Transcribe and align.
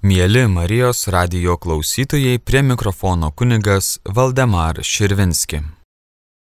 Mėly 0.00 0.46
Marijos 0.48 1.02
radio 1.12 1.58
klausytojai, 1.60 2.38
prie 2.40 2.62
mikrofono 2.64 3.28
kunigas 3.36 3.98
Valdemar 4.08 4.78
Širvinski. 4.80 5.58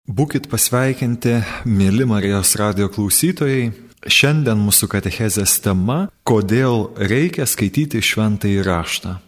Būkit 0.08 0.48
pasveikinti, 0.48 1.34
mėly 1.68 2.06
Marijos 2.08 2.54
radio 2.56 2.88
klausytojai. 2.88 3.66
Šiandien 4.08 4.56
mūsų 4.56 4.88
katechezės 4.94 5.58
tema- 5.60 6.08
kodėl 6.30 6.96
reikia 6.96 7.44
skaityti 7.44 8.00
šventąjį 8.00 8.64
raštą. 8.64 9.18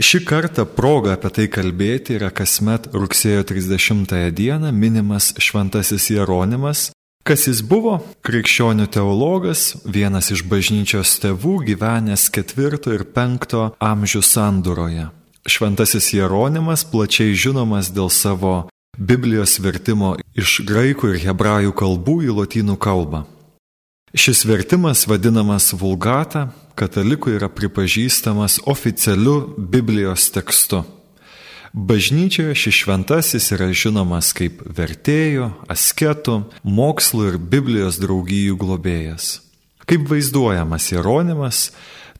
Šį 0.00 0.24
kartą 0.24 0.64
proga 0.64 1.12
apie 1.12 1.30
tai 1.30 1.46
kalbėti 1.48 2.16
yra 2.16 2.30
kasmet 2.30 2.88
rugsėjo 2.96 3.44
30 3.44 4.32
dieną 4.32 4.72
minimas 4.72 5.34
šventasis 5.36 6.08
Jeronimas, 6.16 6.92
Kas 7.26 7.48
jis 7.48 7.58
buvo? 7.66 7.96
Krikščionių 8.22 8.84
teologas, 8.94 9.72
vienas 9.82 10.28
iš 10.30 10.44
bažnyčios 10.46 11.16
tėvų 11.24 11.56
gyvenęs 11.66 12.28
ketvirto 12.30 12.92
ir 12.94 13.02
penkto 13.16 13.72
amžių 13.82 14.22
sandūroje. 14.22 15.08
Šventasis 15.50 16.12
Jeronimas 16.14 16.84
plačiai 16.86 17.34
žinomas 17.34 17.90
dėl 17.90 18.12
savo 18.14 18.68
Biblijos 18.94 19.56
vertimo 19.58 20.12
iš 20.38 20.60
graikų 20.70 21.16
ir 21.16 21.18
hebrajų 21.24 21.74
kalbų 21.74 22.16
į 22.28 22.36
lotynų 22.38 22.78
kalbą. 22.78 23.24
Šis 24.14 24.46
vertimas 24.46 25.02
vadinamas 25.10 25.72
vulgata, 25.74 26.52
katalikų 26.78 27.34
yra 27.40 27.50
pripažįstamas 27.50 28.62
oficialiu 28.70 29.40
Biblijos 29.58 30.30
tekstu. 30.30 30.84
Bažnyčioje 31.76 32.54
šis 32.56 32.74
šventasis 32.74 33.50
yra 33.52 33.66
žinomas 33.68 34.30
kaip 34.32 34.62
vertėjų, 34.64 35.50
asketų, 35.68 36.38
mokslo 36.64 37.26
ir 37.28 37.36
Biblijos 37.36 37.98
draugijų 38.00 38.56
globėjas. 38.56 39.42
Kaip 39.84 40.06
vaizduojamas 40.08 40.86
Jeronimas, 40.94 41.60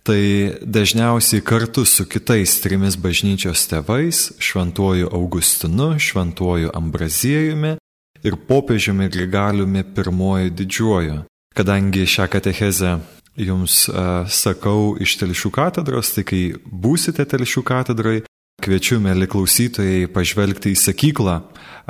tai 0.05 0.53
dažniausiai 0.61 1.41
kartu 1.41 1.87
su 1.89 2.05
kitais 2.05 2.59
trimis 2.61 3.01
bažnyčios 3.01 3.65
tėvais- 3.73 4.29
šventuoju 4.47 5.09
Augustinu, 5.09 5.97
šventuoju 5.97 6.77
Ambraziejumi 6.77 7.79
ir 8.23 8.37
popiežiumi 8.37 9.09
Grigaliumi 9.09 9.81
I 9.81 10.51
didžiuoju. 10.51 11.25
Kadangi 11.57 12.05
šią 12.05 12.29
katechezę 12.29 13.01
jums 13.37 13.89
uh, 13.89 14.29
sakau 14.29 14.97
iš 15.01 15.17
telšių 15.17 15.51
katedros, 15.51 16.13
tai 16.13 16.25
kai 16.25 16.55
būsite 16.69 17.25
telšių 17.25 17.63
katedrai, 17.65 18.23
Kviečiu, 18.57 18.97
mėly 19.05 19.29
klausytojai, 19.29 20.07
pažvelgti 20.09 20.73
į 20.73 20.79
sakyklą 20.81 21.35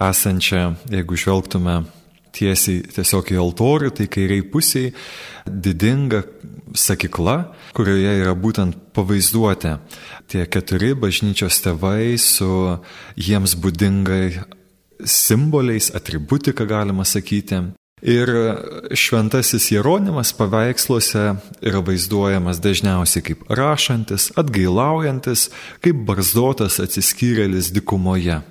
esančią, 0.02 0.74
jeigu 0.90 1.16
žvelgtume 1.16 1.76
tiesiai 2.34 2.82
tiesiog 2.90 3.30
į 3.32 3.38
altorių, 3.40 3.92
tai 3.94 4.08
kairiai 4.12 4.42
pusiai 4.50 4.90
didinga 5.46 6.24
sakykla, 6.76 7.36
kurioje 7.76 8.16
yra 8.18 8.34
būtent 8.34 8.76
pavaizduoti 8.96 9.76
tie 10.26 10.42
keturi 10.50 10.92
bažnyčios 10.98 11.62
tėvai 11.64 12.18
su 12.20 12.50
jiems 13.14 13.54
būdingai 13.62 14.26
simboliais, 15.06 15.92
atributika 15.94 16.66
galima 16.66 17.06
sakyti. 17.06 17.62
Ir 18.02 18.28
šventasis 18.92 19.70
Jeronimas 19.72 20.32
paveiksluose 20.36 21.22
yra 21.64 21.80
vaizduojamas 21.80 22.60
dažniausiai 22.60 23.24
kaip 23.24 23.46
rašantis, 23.48 24.28
atgailaujantis, 24.36 25.46
kaip 25.80 26.02
barzdotas 26.04 26.76
atsiskyrėlis 26.84 27.70
dikumoje. 27.72 28.42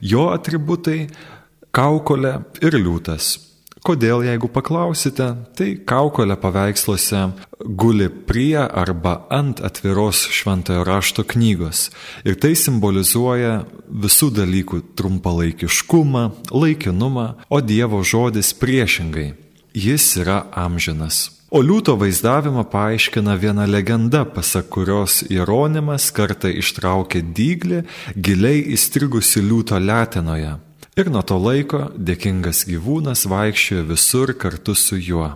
Jo 0.00 0.30
atributai- 0.32 1.10
kaukolė 1.76 2.44
ir 2.62 2.72
liūtas. 2.80 3.53
Kodėl, 3.84 4.22
jeigu 4.24 4.48
paklausite, 4.48 5.26
tai 5.60 5.74
kaukolė 5.76 6.38
paveiksluose 6.40 7.18
guli 7.60 8.06
prie 8.08 8.56
arba 8.56 9.26
ant 9.28 9.60
atviros 9.60 10.22
šventojo 10.32 10.86
rašto 10.88 11.20
knygos. 11.28 11.90
Ir 12.24 12.38
tai 12.40 12.54
simbolizuoja 12.56 13.66
visų 13.84 14.30
dalykų 14.40 14.80
trumpalaikiškumą, 14.96 16.24
laikinumą, 16.48 17.28
o 17.52 17.60
Dievo 17.60 18.00
žodis 18.00 18.56
priešingai. 18.56 19.34
Jis 19.76 20.08
yra 20.24 20.46
amžinas. 20.56 21.26
O 21.52 21.60
liūto 21.60 21.98
vaizdavimą 22.00 22.64
paaiškina 22.72 23.36
viena 23.36 23.68
legenda, 23.68 24.24
pasak 24.24 24.72
kurios 24.72 25.20
Jeronimas 25.28 26.08
kartą 26.16 26.48
ištraukė 26.48 27.20
dyglį 27.36 27.84
giliai 28.16 28.64
įstrigusi 28.78 29.44
liūto 29.44 29.76
letenoje 29.76 30.56
Ir 30.94 31.08
nuo 31.10 31.24
to 31.26 31.34
laiko 31.42 31.88
dėkingas 31.98 32.62
gyvūnas 32.68 33.24
vaikščiojo 33.26 33.86
visur 33.88 34.30
kartu 34.38 34.76
su 34.78 34.94
juo. 34.94 35.32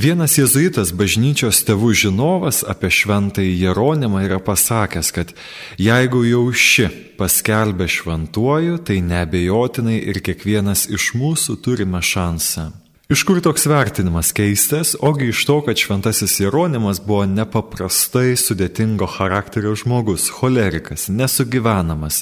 Vienas 0.00 0.34
jėzuitas 0.36 0.92
bažnyčios 0.96 1.62
tėvų 1.64 1.90
žinovas 2.02 2.60
apie 2.68 2.88
šventąjį 2.92 3.54
Jeronimą 3.62 4.22
yra 4.26 4.38
pasakęs, 4.44 5.10
kad 5.16 5.32
jeigu 5.80 6.20
jau 6.28 6.44
ši 6.52 6.86
paskelbė 7.18 7.88
šventuoju, 7.88 8.78
tai 8.84 9.00
nebejotinai 9.04 9.98
ir 10.12 10.20
kiekvienas 10.24 10.86
iš 10.88 11.10
mūsų 11.16 11.56
turime 11.64 12.00
šansą. 12.00 12.70
Iš 13.10 13.24
kur 13.26 13.40
toks 13.42 13.64
vertinimas 13.66 14.28
keistas, 14.30 14.92
ogi 15.02 15.32
iš 15.32 15.40
to, 15.44 15.56
kad 15.66 15.76
šventasis 15.76 16.36
Jeronimas 16.44 17.00
buvo 17.02 17.24
nepaprastai 17.26 18.36
sudėtingo 18.38 19.08
charakterio 19.10 19.72
žmogus, 19.74 20.28
cholerikas, 20.30 21.08
nesugyvenamas, 21.10 22.20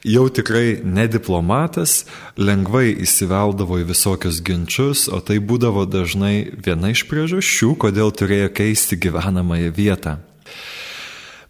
jau 0.00 0.24
tikrai 0.32 0.80
nediplomatas, 0.80 2.06
lengvai 2.40 2.86
įsiveldavo 3.04 3.82
į 3.82 3.86
visokius 3.92 4.40
ginčius, 4.40 5.10
o 5.12 5.20
tai 5.20 5.36
būdavo 5.44 5.84
dažnai 5.84 6.48
viena 6.56 6.94
iš 6.96 7.04
priežasčių, 7.12 7.74
kodėl 7.84 8.08
turėjo 8.08 8.48
keisti 8.62 8.96
gyvenamąją 8.96 9.76
vietą. 9.76 10.18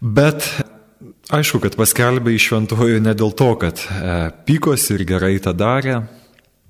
Bet 0.03 0.43
aišku, 1.31 1.63
kad 1.63 1.79
paskelbė 1.79 2.35
į 2.35 2.43
šventuoju 2.43 2.99
ne 3.07 3.15
dėl 3.15 3.31
to, 3.39 3.53
kad 3.55 3.87
e, 3.87 4.33
pykosi 4.43 4.97
ir 4.97 5.07
gerai 5.15 5.37
tą 5.39 5.55
darė, 5.55 6.01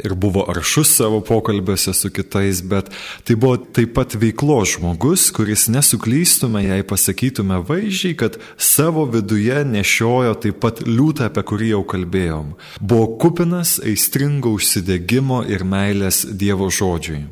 ir 0.05 0.13
buvo 0.13 0.45
aršus 0.49 0.95
savo 0.97 1.21
pokalbiuose 1.21 1.93
su 1.93 2.09
kitais, 2.09 2.61
bet 2.61 2.89
tai 3.23 3.35
buvo 3.35 3.57
taip 3.57 3.93
pat 3.97 4.15
veiklos 4.15 4.75
žmogus, 4.77 5.29
kuris 5.35 5.67
nesuklystume, 5.71 6.63
jei 6.65 6.85
pasakytume 6.87 7.61
vaizdžiai, 7.67 8.15
kad 8.17 8.37
savo 8.57 9.05
viduje 9.05 9.63
nešiojo 9.65 10.37
taip 10.43 10.61
pat 10.63 10.81
liūtą, 10.87 11.29
apie 11.29 11.45
kurį 11.47 11.73
jau 11.75 11.83
kalbėjom. 11.95 12.55
Buvo 12.81 13.11
kupinas 13.21 13.77
aistringo 13.83 14.55
užsidėgymo 14.57 15.43
ir 15.51 15.67
meilės 15.67 16.25
Dievo 16.31 16.69
žodžiui. 16.71 17.23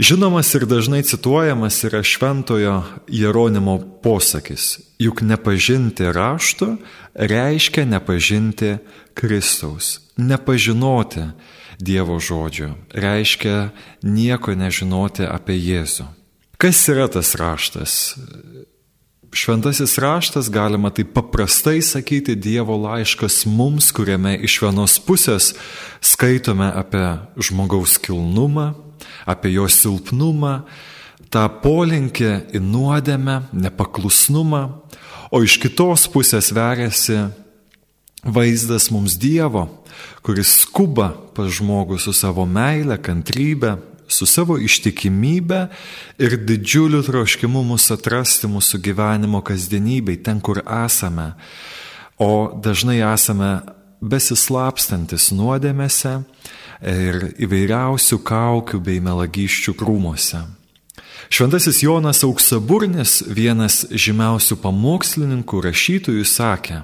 Žinomas 0.00 0.48
ir 0.54 0.64
dažnai 0.70 1.02
cituojamas 1.02 1.76
yra 1.84 2.00
šventojo 2.06 2.76
Jeronimo 3.10 3.74
posakis, 4.04 4.78
juk 5.02 5.20
nepažinti 5.26 6.06
rašto 6.14 6.76
reiškia 7.14 7.84
nepažinti 7.84 8.76
Kristaus, 9.14 10.00
nepažinoti 10.16 11.20
Dievo 11.80 12.18
žodžio, 12.20 12.74
reiškia 12.92 13.70
nieko 14.04 14.52
nežinoti 14.52 15.24
apie 15.24 15.56
Jėzų. 15.56 16.04
Kas 16.60 16.82
yra 16.92 17.06
tas 17.08 17.32
raštas? 17.40 17.94
Šventasis 19.32 19.94
raštas, 20.02 20.50
galima 20.52 20.90
taip 20.92 21.14
paprastai 21.16 21.80
sakyti, 21.80 22.34
Dievo 22.36 22.76
laiškas 22.82 23.46
mums, 23.48 23.88
kuriame 23.96 24.34
iš 24.44 24.58
vienos 24.60 24.98
pusės 25.00 25.54
skaitome 26.04 26.68
apie 26.68 27.04
žmogaus 27.40 27.96
kilnumą, 28.02 28.74
apie 29.24 29.54
jo 29.54 29.64
silpnumą, 29.70 30.64
tą 31.32 31.46
polinkį 31.62 32.32
į 32.58 32.60
nuodėmę, 32.60 33.44
nepaklusnumą, 33.54 34.64
o 35.30 35.40
iš 35.46 35.56
kitos 35.62 36.10
pusės 36.12 36.50
veriasi 36.52 37.22
vaizdas 38.24 38.90
mums 38.90 39.16
Dievo, 39.18 39.66
kuris 40.22 40.60
skuba 40.62 41.12
pas 41.34 41.50
žmogų 41.52 41.98
su 42.00 42.12
savo 42.16 42.44
meile, 42.46 42.98
kantrybė, 43.00 43.76
su 44.10 44.26
savo 44.26 44.58
ištikimybė 44.58 45.60
ir 46.18 46.36
didžiuliu 46.46 47.02
troškimu 47.06 47.62
mus 47.64 47.90
atrasti 47.94 48.50
mūsų 48.50 48.80
gyvenimo 48.82 49.42
kasdienybei, 49.46 50.18
ten, 50.24 50.40
kur 50.40 50.62
esame. 50.64 51.32
O 52.20 52.50
dažnai 52.62 53.00
esame 53.00 53.60
besislapstantis 54.00 55.30
nuodėmėse 55.36 56.20
ir 56.80 57.20
įvairiausių 57.40 58.18
kaukių 58.24 58.80
bei 58.84 59.00
melagyščių 59.04 59.76
krūmose. 59.78 60.42
Šventasis 61.30 61.84
Jonas 61.84 62.24
Auksaburnis, 62.26 63.20
vienas 63.28 63.84
žymiausių 63.92 64.56
pamokslininkų 64.64 65.60
rašytojų, 65.68 66.24
sakė, 66.26 66.80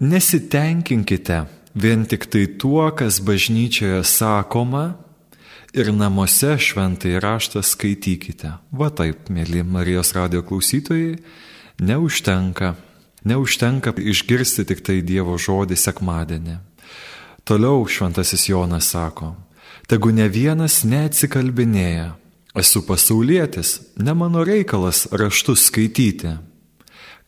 nesitenkinkite 0.00 1.44
vien 1.74 2.04
tik 2.06 2.26
tai 2.26 2.46
tuo, 2.46 2.90
kas 2.90 3.20
bažnyčioje 3.20 4.04
sakoma 4.04 4.96
ir 5.76 5.92
namuose 5.92 6.56
šventai 6.58 7.18
raštą 7.20 7.62
skaitykite. 7.64 8.52
Va 8.72 8.90
taip, 8.90 9.28
mėly 9.28 9.64
Marijos 9.64 10.14
radio 10.16 10.42
klausytojai, 10.42 11.18
neužtenka. 11.80 12.74
Neužtenka 13.26 13.92
išgirsti 13.98 14.64
tik 14.64 14.84
tai 14.86 15.00
Dievo 15.02 15.36
žodį 15.36 15.76
sekmadienį. 15.76 16.60
Toliau 17.46 17.84
šventasis 17.86 18.48
Jonas 18.48 18.90
sako, 18.94 19.34
tegu 19.90 20.10
ne 20.14 20.26
vienas 20.30 20.80
neatsikalbinėja, 20.86 22.14
esu 22.58 22.82
pasaulietis, 22.86 23.80
ne 23.98 24.14
mano 24.14 24.42
reikalas 24.46 25.06
raštus 25.12 25.68
skaityti. 25.68 26.36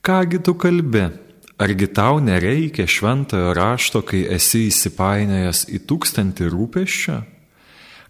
Kągi 0.03 0.41
tu 0.43 0.55
kalbi, 0.55 1.09
argi 1.58 1.88
tau 1.90 2.20
nereikia 2.22 2.87
šventojo 2.87 3.52
rašto, 3.55 4.02
kai 4.06 4.22
esi 4.38 4.69
įsipainiojęs 4.69 5.66
į 5.75 5.82
tūkstantį 5.90 6.49
rūpeščių? 6.55 7.19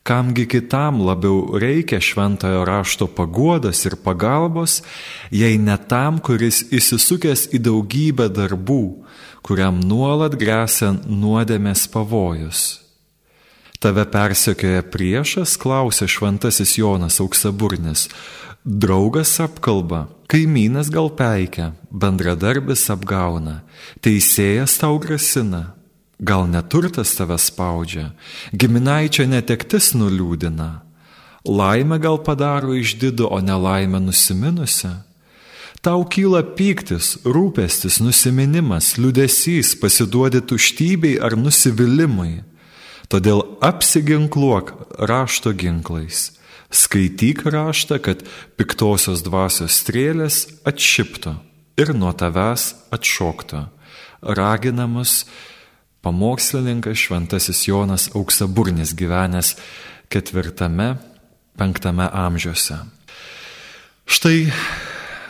Kamgi 0.08 0.46
kitam 0.48 1.02
labiau 1.04 1.58
reikia 1.60 2.00
šventojo 2.00 2.62
rašto 2.64 3.08
paguodas 3.12 3.82
ir 3.84 3.98
pagalbos, 4.00 4.80
jei 5.28 5.58
ne 5.60 5.76
tam, 5.90 6.16
kuris 6.24 6.62
įsisukęs 6.72 7.50
į 7.52 7.60
daugybę 7.66 8.30
darbų, 8.32 8.82
kuriam 9.44 9.82
nuolat 9.84 10.38
grėsia 10.40 10.94
nuodėmės 11.04 11.84
pavojus. 11.92 12.62
Tave 13.78 14.02
persekioja 14.10 14.82
priešas, 14.90 15.58
klausė 15.60 16.08
šventasis 16.10 16.72
Jonas 16.80 17.20
auksaburnis. 17.22 18.08
Draugas 18.68 19.40
apkalba, 19.40 20.10
kaimynas 20.28 20.90
gal 20.92 21.08
peikia, 21.08 21.70
bendradarbis 21.88 22.82
apgauna, 22.92 23.62
teisėjas 24.04 24.74
tau 24.82 24.98
grasina, 25.00 25.72
gal 26.20 26.44
neturtas 26.44 27.14
tave 27.16 27.38
spaudžia, 27.40 28.10
giminaičio 28.52 29.24
netektis 29.24 29.94
nuliūdina, 29.96 30.68
laimę 31.48 31.96
gal 31.96 32.20
padaro 32.20 32.76
išdidu, 32.76 33.32
o 33.32 33.40
nelaimę 33.40 34.04
nusiminusią. 34.04 34.98
Tau 35.80 36.04
kyla 36.04 36.44
pyktis, 36.44 37.22
rūpestis, 37.24 38.02
nusiminimas, 38.04 38.98
liudesys, 39.00 39.78
pasiduodi 39.80 40.44
tuštybei 40.44 41.16
ar 41.16 41.40
nusivylimui. 41.40 42.42
Todėl 43.08 43.46
apsiginkluok 43.64 44.74
rašto 45.08 45.56
ginklais. 45.56 46.36
Skaityk 46.68 47.46
raštą, 47.48 47.96
kad 48.04 48.24
piktosios 48.60 49.22
dvasios 49.24 49.78
strėlės 49.80 50.44
atšiptų 50.68 51.38
ir 51.80 51.94
nuo 51.96 52.12
tavęs 52.12 52.74
atšoktų. 52.92 53.62
Raginamus 54.20 55.22
pamokslininkas 56.04 56.98
Šventasis 56.98 57.62
Jonas 57.68 58.08
Auksaburnis 58.14 58.92
gyvenęs 58.98 59.54
ketvirtame, 60.12 60.96
penktame 61.56 62.08
amžiuose. 62.12 62.82
Štai 64.08 64.50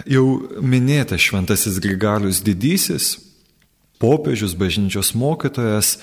jau 0.07 0.25
minėtas 0.63 1.23
Šventasis 1.23 1.79
Grigalius 1.83 2.41
Didysis, 2.43 3.17
popiežius 3.99 4.55
bažnyčios 4.59 5.15
mokytojas, 5.19 5.97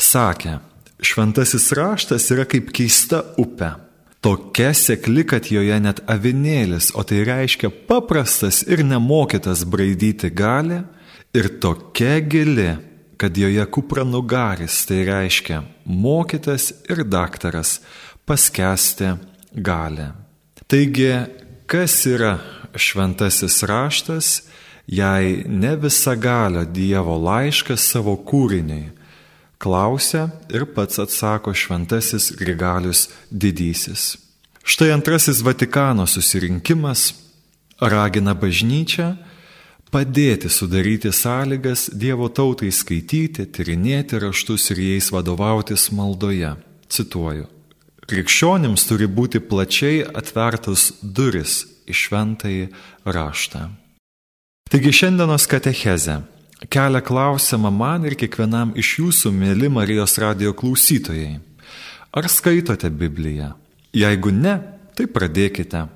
sakė, 0.00 0.60
Šventasis 1.02 1.72
raštas 1.74 2.28
yra 2.30 2.46
kaip 2.46 2.70
keista 2.74 3.24
upė. 3.40 3.72
Tokia 4.22 4.70
sekli, 4.74 5.24
kad 5.26 5.48
joje 5.50 5.76
net 5.82 5.98
avinėlis, 6.06 6.92
o 6.94 7.02
tai 7.02 7.24
reiškia 7.26 7.72
paprastas 7.88 8.60
ir 8.70 8.84
nemokytas 8.86 9.64
braidyti 9.66 10.30
gali, 10.30 10.78
ir 11.34 11.48
tokia 11.58 12.20
gili, 12.22 12.68
kad 13.18 13.34
joje 13.34 13.64
kupranugaris, 13.74 14.84
tai 14.86 15.02
reiškia 15.08 15.64
mokytas 15.90 16.70
ir 16.86 17.02
daktaras, 17.02 17.80
paskesti 18.22 19.16
gali. 19.58 20.06
Taigi, 20.70 21.10
kas 21.66 21.98
yra 22.06 22.36
šventasis 22.78 23.58
raštas, 23.66 24.32
jei 24.86 25.42
ne 25.50 25.74
visagalio 25.82 26.62
Dievo 26.62 27.18
laiškas 27.18 27.90
savo 27.90 28.14
kūriniai? 28.22 28.92
Klausia 29.62 30.28
ir 30.50 30.64
pats 30.74 30.98
atsako 30.98 31.54
šventasis 31.54 32.32
Grigalius 32.34 33.08
didysis. 33.30 34.16
Štai 34.64 34.90
antrasis 34.90 35.42
Vatikano 35.46 36.06
susirinkimas 36.06 37.12
ragina 37.78 38.34
bažnyčią 38.34 39.12
padėti 39.94 40.50
sudaryti 40.50 41.12
sąlygas 41.14 41.90
Dievo 41.94 42.26
tautai 42.28 42.72
skaityti, 42.74 43.46
tyrinėti 43.54 44.18
raštus 44.22 44.70
ir 44.74 44.82
jais 44.82 45.12
vadovautis 45.14 45.90
maldoje. 45.94 46.56
Cituoju. 46.90 47.46
Krikščionims 48.10 48.82
turi 48.88 49.06
būti 49.06 49.40
plačiai 49.40 50.02
atvertas 50.02 50.90
duris 51.02 51.62
į 51.86 51.94
šventąjį 52.02 52.66
raštą. 53.06 53.68
Taigi 54.72 54.90
šiandienos 54.98 55.46
katecheze 55.46 56.18
kelia 56.70 57.00
klausimą 57.00 57.70
man 57.70 58.04
ir 58.06 58.16
kiekvienam 58.18 58.74
iš 58.78 58.96
jūsų, 59.00 59.32
mėly 59.34 59.70
Marijos 59.72 60.18
radio 60.22 60.52
klausytojai. 60.54 61.40
Ar 62.12 62.28
skaitote 62.28 62.90
Bibliją? 62.90 63.52
Jeigu 63.96 64.32
ne, 64.32 64.58
tai 64.96 65.08
pradėkite. 65.08 65.86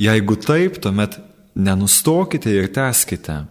Jeigu 0.00 0.36
taip, 0.40 0.80
tuomet 0.82 1.18
nenustokite 1.54 2.52
ir 2.52 2.70
teskite. 2.72 3.42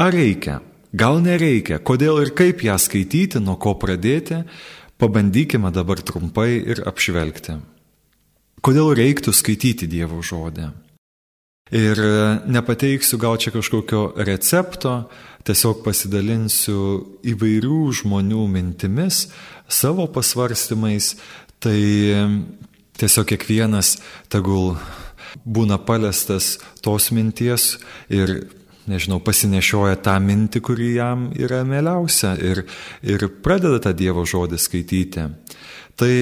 Ar 0.00 0.12
reikia? 0.14 0.60
Gal 0.92 1.20
nereikia? 1.22 1.78
Kodėl 1.78 2.22
ir 2.24 2.32
kaip 2.34 2.64
ją 2.66 2.76
skaityti, 2.78 3.42
nuo 3.42 3.58
ko 3.60 3.76
pradėti? 3.78 4.44
Pabandykime 5.00 5.70
dabar 5.72 6.02
trumpai 6.02 6.60
ir 6.60 6.82
apžvelgti. 6.86 7.58
Kodėl 8.60 8.92
reiktų 8.98 9.32
skaityti 9.32 9.88
Dievo 9.88 10.20
žodį? 10.20 10.68
Ir 11.70 12.00
nepateiksiu 12.50 13.18
gal 13.22 13.38
čia 13.38 13.52
kažkokio 13.54 14.10
recepto, 14.26 15.06
tiesiog 15.48 15.82
pasidalinsiu 15.84 16.80
įvairių 17.32 17.80
žmonių 18.00 18.46
mintimis, 18.50 19.28
savo 19.70 20.06
pasvarstymais, 20.12 21.14
tai 21.60 21.80
tiesiog 23.00 23.28
kiekvienas 23.32 23.98
tegul 24.32 24.74
būna 25.44 25.78
paliestas 25.86 26.58
tos 26.84 27.10
minties 27.14 27.76
ir, 28.12 28.50
nežinau, 28.90 29.20
pasinešioja 29.24 30.00
tą 30.04 30.16
mintį, 30.22 30.62
kuri 30.64 30.94
jam 30.96 31.28
yra 31.38 31.62
mėliausia 31.68 32.34
ir, 32.42 32.64
ir 33.06 33.28
pradeda 33.44 33.80
tą 33.84 33.94
Dievo 33.96 34.26
žodį 34.26 34.58
skaityti. 34.60 35.28
Tai 36.00 36.14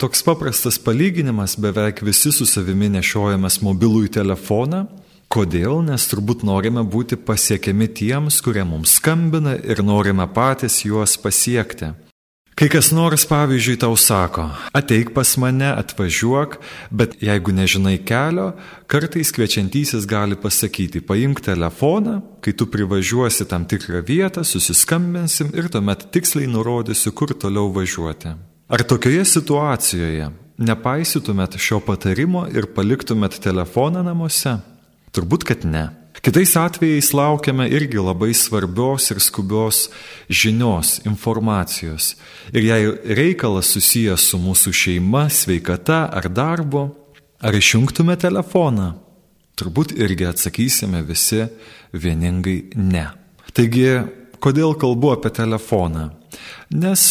toks 0.00 0.20
paprastas 0.26 0.76
palyginimas, 0.82 1.56
beveik 1.60 2.02
visi 2.04 2.32
su 2.36 2.44
savimi 2.48 2.90
nešiojamas 2.92 3.62
mobilųjį 3.64 4.12
telefoną 4.18 4.84
Kodėl? 5.32 5.82
Nes 5.84 6.06
turbūt 6.06 6.44
norime 6.46 6.84
būti 6.86 7.18
pasiekiami 7.18 7.88
tiems, 7.90 8.40
kurie 8.44 8.64
mums 8.64 8.96
skambina 9.00 9.56
ir 9.58 9.82
norime 9.82 10.26
patys 10.32 10.84
juos 10.86 11.16
pasiekti. 11.18 11.92
Kai 12.56 12.70
kas 12.72 12.88
nors, 12.88 13.26
pavyzdžiui, 13.28 13.74
tau 13.82 13.92
sako, 14.00 14.46
ateik 14.72 15.10
pas 15.12 15.28
mane, 15.36 15.66
atvažiuok, 15.76 16.54
bet 16.88 17.18
jeigu 17.20 17.52
nežinai 17.52 17.98
kelio, 18.00 18.46
kartais 18.88 19.28
kviečiantysis 19.36 20.06
gali 20.08 20.38
pasakyti, 20.40 21.02
paimk 21.04 21.42
telefoną, 21.44 22.22
kai 22.40 22.54
tu 22.56 22.64
privažiuosi 22.72 23.44
tam 23.50 23.66
tikrą 23.68 24.00
vietą, 24.08 24.40
susiskambinsim 24.40 25.50
ir 25.52 25.68
tuomet 25.68 26.06
tiksliai 26.16 26.48
nurodysiu, 26.48 27.12
kur 27.12 27.34
toliau 27.36 27.68
važiuoti. 27.76 28.32
Ar 28.72 28.86
tokioje 28.88 29.26
situacijoje 29.34 30.30
nepaisytumėt 30.56 31.58
šio 31.60 31.82
patarimo 31.84 32.46
ir 32.56 32.70
paliktumėt 32.72 33.36
telefoną 33.44 34.00
namuose? 34.06 34.56
Turbūt, 35.16 35.46
kad 35.48 35.64
ne. 35.64 35.86
Kitais 36.20 36.52
atvejais 36.58 37.12
laukiame 37.16 37.68
irgi 37.72 38.00
labai 38.02 38.34
svarbios 38.36 39.08
ir 39.12 39.20
skubios 39.22 39.86
žinios, 40.28 40.98
informacijos. 41.08 42.16
Ir 42.52 42.66
jei 42.66 42.90
reikalas 43.16 43.70
susijęs 43.72 44.26
su 44.32 44.40
mūsų 44.42 44.74
šeima, 44.76 45.26
sveikata 45.32 46.02
ar 46.12 46.28
darbu, 46.28 46.82
ar 47.40 47.56
išjungtume 47.56 48.16
telefoną, 48.20 48.90
turbūt 49.56 49.96
irgi 49.96 50.28
atsakysime 50.28 51.00
visi 51.06 51.46
vieningai 51.96 52.58
ne. 52.76 53.08
Taigi, 53.56 53.88
kodėl 54.42 54.76
kalbu 54.76 55.14
apie 55.16 55.32
telefoną? 55.32 56.10
Nes 56.76 57.06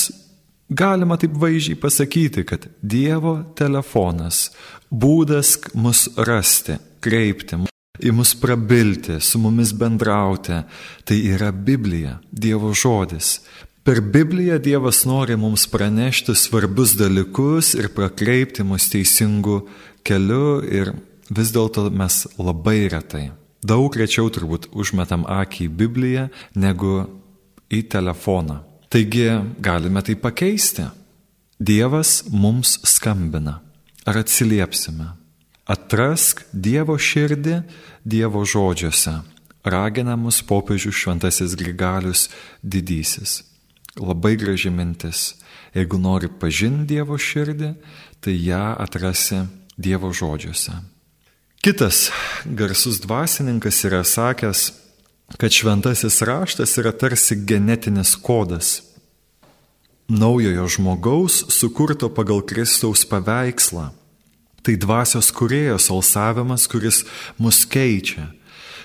galima 0.69 1.17
taip 1.17 1.37
vaizdžiai 1.41 1.79
pasakyti, 1.81 2.45
kad 2.45 2.69
Dievo 2.81 3.39
telefonas 3.57 4.51
būdas 4.93 5.55
mus 5.73 6.09
rasti, 6.17 6.77
kreipti 7.01 7.65
į 7.99 8.11
mus 8.15 8.33
prabilti, 8.39 9.19
su 9.21 9.39
mumis 9.39 9.73
bendrauti. 9.75 10.61
Tai 11.05 11.17
yra 11.35 11.51
Biblija, 11.51 12.19
Dievo 12.31 12.73
žodis. 12.73 13.39
Per 13.85 14.01
Bibliją 14.01 14.57
Dievas 14.57 15.03
nori 15.05 15.35
mums 15.37 15.67
pranešti 15.69 16.33
svarbius 16.35 16.95
dalykus 16.97 17.75
ir 17.77 17.91
prakreipti 17.93 18.63
mus 18.65 18.87
teisingų 18.89 19.59
kelių 20.05 20.47
ir 20.73 20.95
vis 21.29 21.51
dėlto 21.53 21.91
mes 21.93 22.23
labai 22.37 22.87
retai, 22.89 23.27
daug 23.61 23.93
rečiau 23.93 24.31
turbūt 24.33 24.71
užmetam 24.73 25.27
akį 25.29 25.67
į 25.67 25.75
Bibliją 25.81 26.29
negu 26.57 26.95
į 27.69 27.83
telefoną. 27.93 28.63
Taigi 28.89 29.27
galime 29.61 30.01
tai 30.05 30.15
pakeisti. 30.15 30.87
Dievas 31.59 32.23
mums 32.29 32.79
skambina. 32.89 33.59
Ar 34.05 34.17
atsiliepsime? 34.21 35.13
Atrask 35.65 36.43
Dievo 36.53 36.93
širdį 36.93 37.63
Dievo 38.05 38.43
žodžiuose, 38.45 39.15
raginamus 39.65 40.43
popiežių 40.45 40.91
šventasis 40.93 41.55
Grigalius 41.57 42.27
didysis. 42.61 43.41
Labai 43.97 44.35
graži 44.37 44.69
mintis. 44.69 45.33
Jeigu 45.73 45.97
nori 45.97 46.29
pažinti 46.29 46.93
Dievo 46.93 47.17
širdį, 47.17 47.71
tai 48.21 48.37
ją 48.45 48.75
atrasi 48.77 49.41
Dievo 49.73 50.13
žodžiuose. 50.13 50.77
Kitas 51.65 52.11
garsus 52.45 53.01
dvasininkas 53.01 53.81
yra 53.89 54.03
sakęs, 54.05 54.67
kad 55.41 55.49
šventasis 55.49 56.21
raštas 56.21 56.77
yra 56.77 56.93
tarsi 56.93 57.41
genetinis 57.41 58.13
kodas. 58.21 58.83
Naujojo 60.05 60.67
žmogaus 60.69 61.41
sukurto 61.49 62.13
pagal 62.13 62.45
Kristaus 62.45 63.01
paveikslą. 63.09 63.89
Tai 64.65 64.73
dvasios 64.81 65.29
kuriejos 65.29 65.91
alsavimas, 65.93 66.65
kuris 66.65 67.03
mus 67.37 67.61
keičia. 67.69 68.31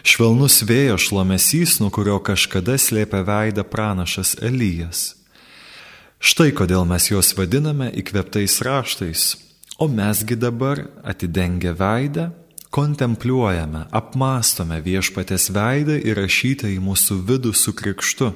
Švelnus 0.05 0.59
vėjo 0.69 0.99
šlamesys, 1.01 1.79
nuo 1.81 1.89
kurio 1.93 2.19
kažkada 2.25 2.77
slėpė 2.77 3.23
veidą 3.25 3.65
pranašas 3.65 4.35
Elijas. 4.45 5.15
Štai 6.21 6.53
kodėl 6.53 6.85
mes 6.85 7.09
juos 7.09 7.33
vadiname 7.33 7.89
įkveptais 7.97 8.59
raštais, 8.65 9.23
o 9.81 9.89
mesgi 9.89 10.37
dabar 10.37 10.85
atidengę 11.01 11.73
veidą 11.73 12.29
kontempliuojame, 12.71 13.87
apmastome 13.91 14.79
viešpatės 14.85 15.49
veidą 15.55 15.97
įrašytą 16.13 16.69
į 16.71 16.77
mūsų 16.85 17.17
vidų 17.27 17.55
su 17.57 17.73
krikštu 17.77 18.31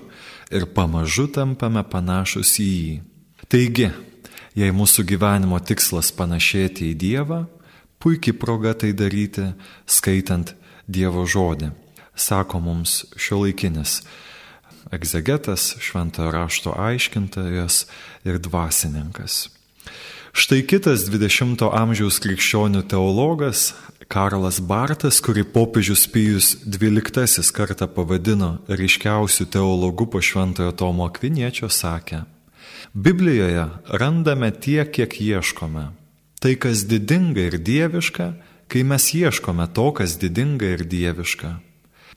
ir 0.48 0.66
pamažu 0.72 1.28
tampame 1.28 1.84
panašus 1.92 2.56
į 2.64 2.70
jį. 2.72 2.96
Taigi, 3.52 3.90
jei 4.54 4.75
mūsų 4.75 5.04
gyvenimo 5.08 5.58
tikslas 5.61 6.12
panašėti 6.14 6.92
į 6.92 6.99
Dievą, 6.99 7.44
puikiai 8.02 8.37
proga 8.37 8.75
tai 8.78 8.92
daryti, 8.96 9.52
skaitant 9.87 10.54
Dievo 10.87 11.25
žodį, 11.26 11.73
sako 12.14 12.61
mums 12.61 13.02
šio 13.16 13.44
laikinis 13.44 14.02
egzegetas, 14.92 15.75
šventojo 15.80 16.30
rašto 16.30 16.75
aiškintojas 16.76 17.87
ir 18.25 18.38
dvasininkas. 18.38 19.49
Štai 20.34 20.64
kitas 20.66 21.06
20-ojo 21.06 21.70
amžiaus 21.78 22.18
krikščionių 22.18 22.82
teologas 22.90 23.68
Karlas 24.11 24.58
Bartas, 24.61 25.20
kurį 25.25 25.44
popiežius 25.54 26.08
Pijus 26.11 26.49
XII 26.66 27.44
kartą 27.54 27.87
pavadino 27.88 28.56
ryškiausių 28.68 29.46
teologų 29.54 30.08
po 30.11 30.20
Šventojo 30.20 30.75
Tomo 30.76 31.06
Akviniečio, 31.06 31.70
sakė, 31.70 32.25
Biblijoje 32.92 33.68
randame 33.88 34.50
tiek, 34.50 34.90
kiek 34.90 35.20
ieškome. 35.20 35.90
Tai, 36.40 36.54
kas 36.60 36.84
didinga 36.88 37.48
ir 37.48 37.58
dieviška, 37.58 38.32
kai 38.68 38.82
mes 38.84 39.06
ieškome 39.14 39.68
to, 39.74 39.90
kas 39.96 40.18
didinga 40.20 40.74
ir 40.76 40.84
dieviška. 40.84 41.54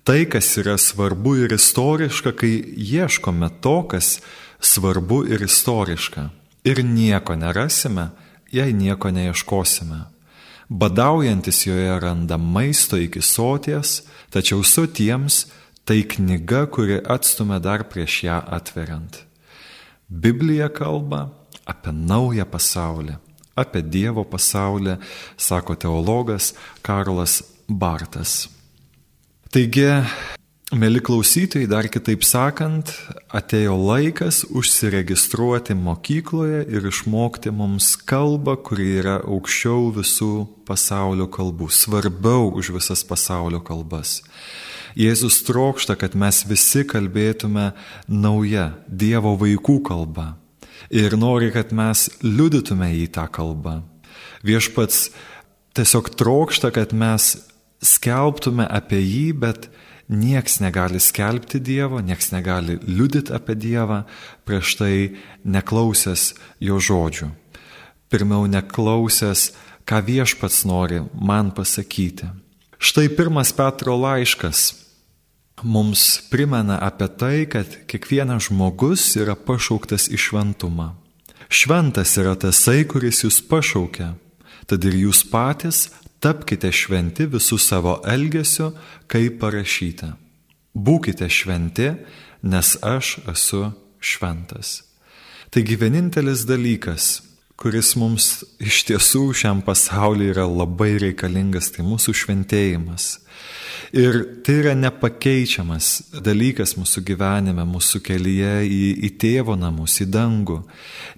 Tai, 0.03 0.19
kas 0.31 0.49
yra 0.59 0.77
svarbu 0.77 1.35
ir 1.45 1.55
istoriška, 1.55 2.33
kai 2.35 2.59
ieškome 2.75 3.49
to, 3.61 3.77
kas 3.87 4.19
svarbu 4.59 5.23
ir 5.31 5.43
istoriška 5.47 6.29
ir 6.67 6.83
nieko 6.83 7.35
nerasime, 7.35 8.09
jei 8.51 8.73
nieko 8.73 9.11
neieškosime. 9.11 10.01
Badaujantis 10.69 11.65
joje 11.67 11.99
randa 11.99 12.37
maisto 12.37 12.97
iki 12.97 13.21
soties, 13.21 14.01
tačiau 14.29 14.63
sotiems 14.63 15.45
tai 15.87 16.03
knyga, 16.03 16.65
kuri 16.67 16.99
atstumia 17.15 17.59
dar 17.63 17.87
prieš 17.87 18.23
ją 18.27 18.41
atveriant. 18.57 19.26
Biblija 20.07 20.69
kalba 20.71 21.27
apie 21.67 21.91
naują 21.91 22.45
pasaulį, 22.47 23.17
apie 23.59 23.81
Dievo 23.83 24.23
pasaulį, 24.23 24.95
sako 25.35 25.75
teologas 25.75 26.53
Karlas 26.81 27.41
Bartas. 27.67 28.45
Taigi 29.51 29.89
Mėly 30.75 30.99
klausytojai, 30.99 31.63
dar 31.71 31.87
kitaip 31.87 32.25
sakant, 32.27 32.89
atėjo 33.31 33.77
laikas 33.79 34.41
užsiregistruoti 34.51 35.77
mokykloje 35.79 36.65
ir 36.67 36.89
išmokti 36.89 37.53
mums 37.55 37.93
kalbą, 38.03 38.57
kuri 38.59 38.97
yra 38.99 39.13
aukščiau 39.23 39.93
visų 39.95 40.33
pasaulio 40.67 41.29
kalbų, 41.31 41.69
svarbiau 41.71 42.51
už 42.51 42.73
visas 42.75 43.05
pasaulio 43.07 43.61
kalbas. 43.63 44.17
Jėzus 44.97 45.43
trokšta, 45.45 45.93
kad 45.99 46.15
mes 46.17 46.41
visi 46.49 46.81
kalbėtume 46.87 47.69
nauja 48.09 48.71
Dievo 48.89 49.35
vaikų 49.37 49.77
kalba 49.85 50.31
ir 50.89 51.13
nori, 51.19 51.51
kad 51.53 51.73
mes 51.75 52.07
liudytume 52.23 52.89
į 53.03 53.07
tą 53.13 53.27
kalbą. 53.29 53.81
Viešpats 54.47 55.11
tiesiog 55.77 56.09
trokšta, 56.17 56.71
kad 56.73 56.95
mes 56.97 57.35
skelbtume 57.83 58.65
apie 58.65 59.03
jį, 59.03 59.27
bet 59.37 59.69
Niekas 60.07 60.61
negali 60.63 61.01
skelbti 61.03 61.59
Dievo, 61.59 61.99
niekas 61.99 62.31
negali 62.31 62.77
liudyti 62.87 63.33
apie 63.35 63.57
Dievą 63.59 64.05
prieš 64.47 64.77
tai 64.79 64.93
neklausęs 65.43 66.31
jo 66.63 66.79
žodžių. 66.79 67.27
Pirmiau 68.07 68.47
neklausęs, 68.47 69.51
ką 69.83 69.99
viešpats 70.07 70.63
nori 70.63 71.03
man 71.11 71.51
pasakyti. 71.51 72.31
Štai 72.79 73.11
pirmas 73.11 73.51
Petro 73.51 73.99
laiškas 73.99 74.86
mums 75.63 76.21
primena 76.31 76.79
apie 76.81 77.07
tai, 77.07 77.45
kad 77.49 77.67
kiekvienas 77.89 78.49
žmogus 78.49 79.15
yra 79.17 79.35
pašauktas 79.35 80.09
į 80.13 80.19
šventumą. 80.21 80.93
Šventas 81.49 82.17
yra 82.19 82.35
tasai, 82.35 82.83
kuris 82.89 83.23
jūs 83.23 83.39
pašaukia. 83.49 84.15
Tad 84.67 84.83
ir 84.83 84.97
jūs 85.07 85.23
patys 85.31 85.87
Tapkite 86.17 86.71
šventi 86.73 87.27
visų 87.29 87.59
savo 87.61 87.99
elgesiu, 88.09 88.71
kaip 89.09 89.37
parašyta. 89.41 90.15
Būkite 90.73 91.29
šventi, 91.29 91.91
nes 92.41 92.73
aš 92.81 93.17
esu 93.29 93.67
šventas. 94.01 94.81
Taigi 95.53 95.77
vienintelis 95.77 96.43
dalykas, 96.49 97.21
kuris 97.57 97.93
mums 98.01 98.41
iš 98.61 98.81
tiesų 98.89 99.29
šiam 99.37 99.61
pasauliu 99.65 100.31
yra 100.33 100.47
labai 100.49 100.95
reikalingas, 101.05 101.69
tai 101.75 101.85
mūsų 101.85 102.15
šventėjimas. 102.23 103.19
Ir 103.95 104.17
tai 104.43 104.57
yra 104.59 104.73
nepakeičiamas 104.75 105.87
dalykas 106.23 106.73
mūsų 106.75 107.03
gyvenime, 107.07 107.63
mūsų 107.67 108.01
kelyje 108.03 108.53
į, 108.67 108.81
į 109.07 109.11
tėvo 109.21 109.55
namus, 109.55 109.95
į 110.03 110.09
dangų. 110.11 110.57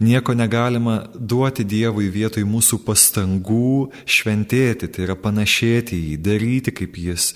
Nieko 0.05 0.35
negalima 0.37 0.99
duoti 1.15 1.65
Dievui 1.65 2.11
vietoj 2.13 2.45
mūsų 2.45 2.81
pastangų 2.85 3.89
šventėti, 4.05 4.91
tai 4.93 5.07
yra 5.07 5.17
panašėti 5.17 5.97
jį, 5.97 6.17
daryti 6.21 6.75
kaip 6.77 6.99
jis, 7.01 7.31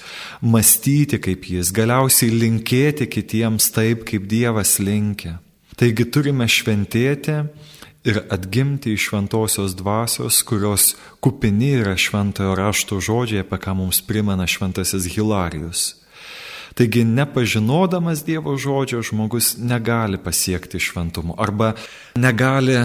mąstyti 0.46 1.18
kaip 1.24 1.50
jis, 1.50 1.74
galiausiai 1.74 2.30
linkėti 2.34 3.10
kitiems 3.10 3.72
taip, 3.74 4.06
kaip 4.10 4.30
Dievas 4.30 4.78
linkia. 4.78 5.40
Taigi 5.74 6.06
turime 6.14 6.46
šventėti 6.46 7.42
ir 8.04 8.22
atgimti 8.30 8.94
iš 8.94 9.08
šventosios 9.10 9.76
dvasios, 9.76 10.42
kurios 10.44 10.96
kupini 11.20 11.72
yra 11.80 11.98
šventojo 11.98 12.56
rašto 12.56 13.00
žodžiai, 13.00 13.44
apie 13.46 13.60
ką 13.64 13.76
mums 13.80 14.02
primena 14.04 14.48
šventasis 14.48 15.08
Hilarijus. 15.16 15.96
Taigi, 16.74 17.04
nepažinodamas 17.06 18.24
Dievo 18.26 18.58
žodžio, 18.58 19.04
žmogus 19.06 19.58
negali 19.58 20.18
pasiekti 20.18 20.80
šventumo 20.82 21.36
arba 21.38 21.74
negali 22.16 22.80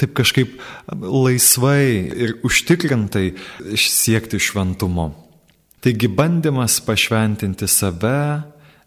taip 0.00 0.14
kažkaip 0.16 0.56
laisvai 0.90 2.08
ir 2.10 2.38
užtikrintai 2.42 3.34
siekti 3.76 4.40
šventumo. 4.40 5.12
Taigi 5.82 6.08
bandymas 6.08 6.80
pašventinti 6.86 7.68
save, 7.68 8.42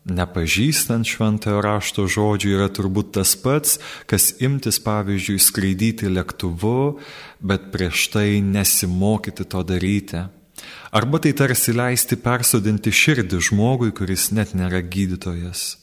nepažįstant 0.05 1.07
šventojo 1.09 1.61
rašto 1.65 2.05
žodžių 2.09 2.53
yra 2.57 2.69
turbūt 2.69 3.15
tas 3.17 3.33
pats, 3.41 3.79
kas 4.05 4.35
imtis 4.43 4.77
pavyzdžiui 4.85 5.41
skraidyti 5.41 6.11
lėktuvu, 6.13 6.99
bet 7.41 7.71
prieš 7.73 8.09
tai 8.13 8.41
nesimokyti 8.45 9.47
to 9.49 9.63
daryti. 9.65 10.25
Arba 10.95 11.19
tai 11.19 11.33
tarsi 11.35 11.73
leisti 11.75 12.15
persodinti 12.21 12.93
širdį 12.93 13.41
žmogui, 13.49 13.91
kuris 13.91 14.29
net 14.31 14.53
nėra 14.55 14.79
gydytojas. 14.79 15.75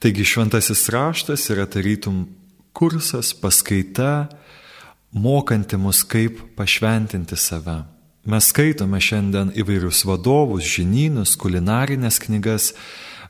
Taigi 0.00 0.24
šventasis 0.26 0.88
raštas 0.90 1.46
yra 1.52 1.68
tarytum 1.70 2.24
kursas, 2.72 3.34
paskaita, 3.36 4.30
mokanti 5.12 5.76
mus 5.76 6.02
kaip 6.08 6.40
pašventinti 6.56 7.36
save. 7.36 7.82
Mes 8.30 8.50
skaitome 8.52 9.00
šiandien 9.00 9.52
įvairius 9.56 10.02
vadovus, 10.04 10.66
žinynus, 10.68 11.38
kulinarinės 11.40 12.20
knygas, 12.20 12.72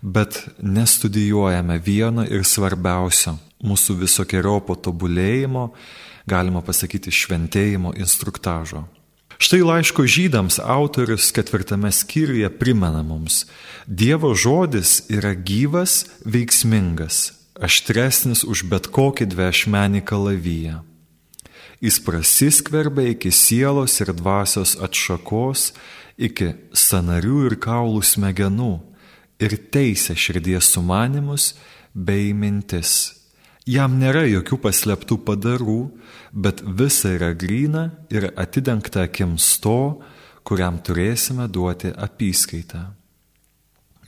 bet 0.02 0.49
nestudijuojame 0.62 1.78
vieno 1.85 2.25
ir 2.25 2.45
svarbiausio 2.45 3.37
mūsų 3.64 3.99
visokiojopo 4.00 4.76
tobulėjimo, 4.80 5.71
galima 6.28 6.62
pasakyti 6.64 7.12
šventėjimo 7.12 7.92
instruktažo. 7.99 8.87
Štai 9.40 9.62
laiško 9.64 10.04
žydams 10.04 10.59
autorius 10.61 11.30
ketvirtame 11.33 11.88
skyriuje 11.92 12.50
primena 12.61 13.00
mums, 13.02 13.47
Dievo 13.87 14.35
žodis 14.37 15.07
yra 15.09 15.33
gyvas, 15.33 16.04
veiksmingas, 16.28 17.33
aštresnis 17.57 18.45
už 18.45 18.66
bet 18.69 18.90
kokį 18.92 19.30
dviešmenį 19.33 20.04
kalavyją. 20.04 20.83
Jis 21.80 21.97
prasiskverbia 22.04 23.14
iki 23.14 23.33
sielos 23.33 23.97
ir 24.04 24.12
dvasios 24.12 24.76
atšakos, 24.76 25.73
iki 26.21 26.52
sanarių 26.76 27.47
ir 27.49 27.57
kaulų 27.64 28.04
smegenų 28.04 28.75
ir 29.40 29.56
teisė 29.73 30.16
širdies 30.18 30.68
sumanimus 30.75 31.54
bei 31.94 32.35
mintis. 32.37 33.16
Jam 33.68 33.99
nėra 34.00 34.25
jokių 34.26 34.56
paslėptų 34.64 35.20
padarų, 35.26 35.80
bet 36.32 36.62
visa 36.64 37.12
yra 37.16 37.35
gryna 37.37 37.90
ir 38.11 38.30
atidengta 38.40 39.04
akims 39.06 39.52
to, 39.62 40.00
kuriam 40.42 40.80
turėsime 40.82 41.47
duoti 41.52 41.92
apyskaitą. 41.92 42.88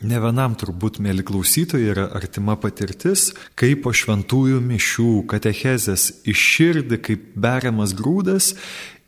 Ne 0.03 0.19
vienam 0.19 0.57
turbūt, 0.59 0.99
mėly 0.99 1.23
klausytojai, 1.23 1.93
yra 1.93 2.09
artima 2.19 2.57
patirtis, 2.59 3.29
kaip 3.55 3.85
po 3.85 3.93
šventųjų 3.95 4.59
mišių 4.65 5.11
katechezės 5.31 6.09
iširdį 6.27 6.99
kaip 7.07 7.29
beriamas 7.39 7.95
grūdas, 7.95 8.57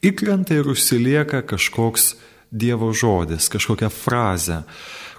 įkrenta 0.07 0.55
ir 0.55 0.71
užsilieka 0.71 1.43
kažkoks 1.51 2.13
Dievo 2.51 2.93
žodis, 2.95 3.49
kažkokia 3.53 3.89
frazė, 3.93 4.63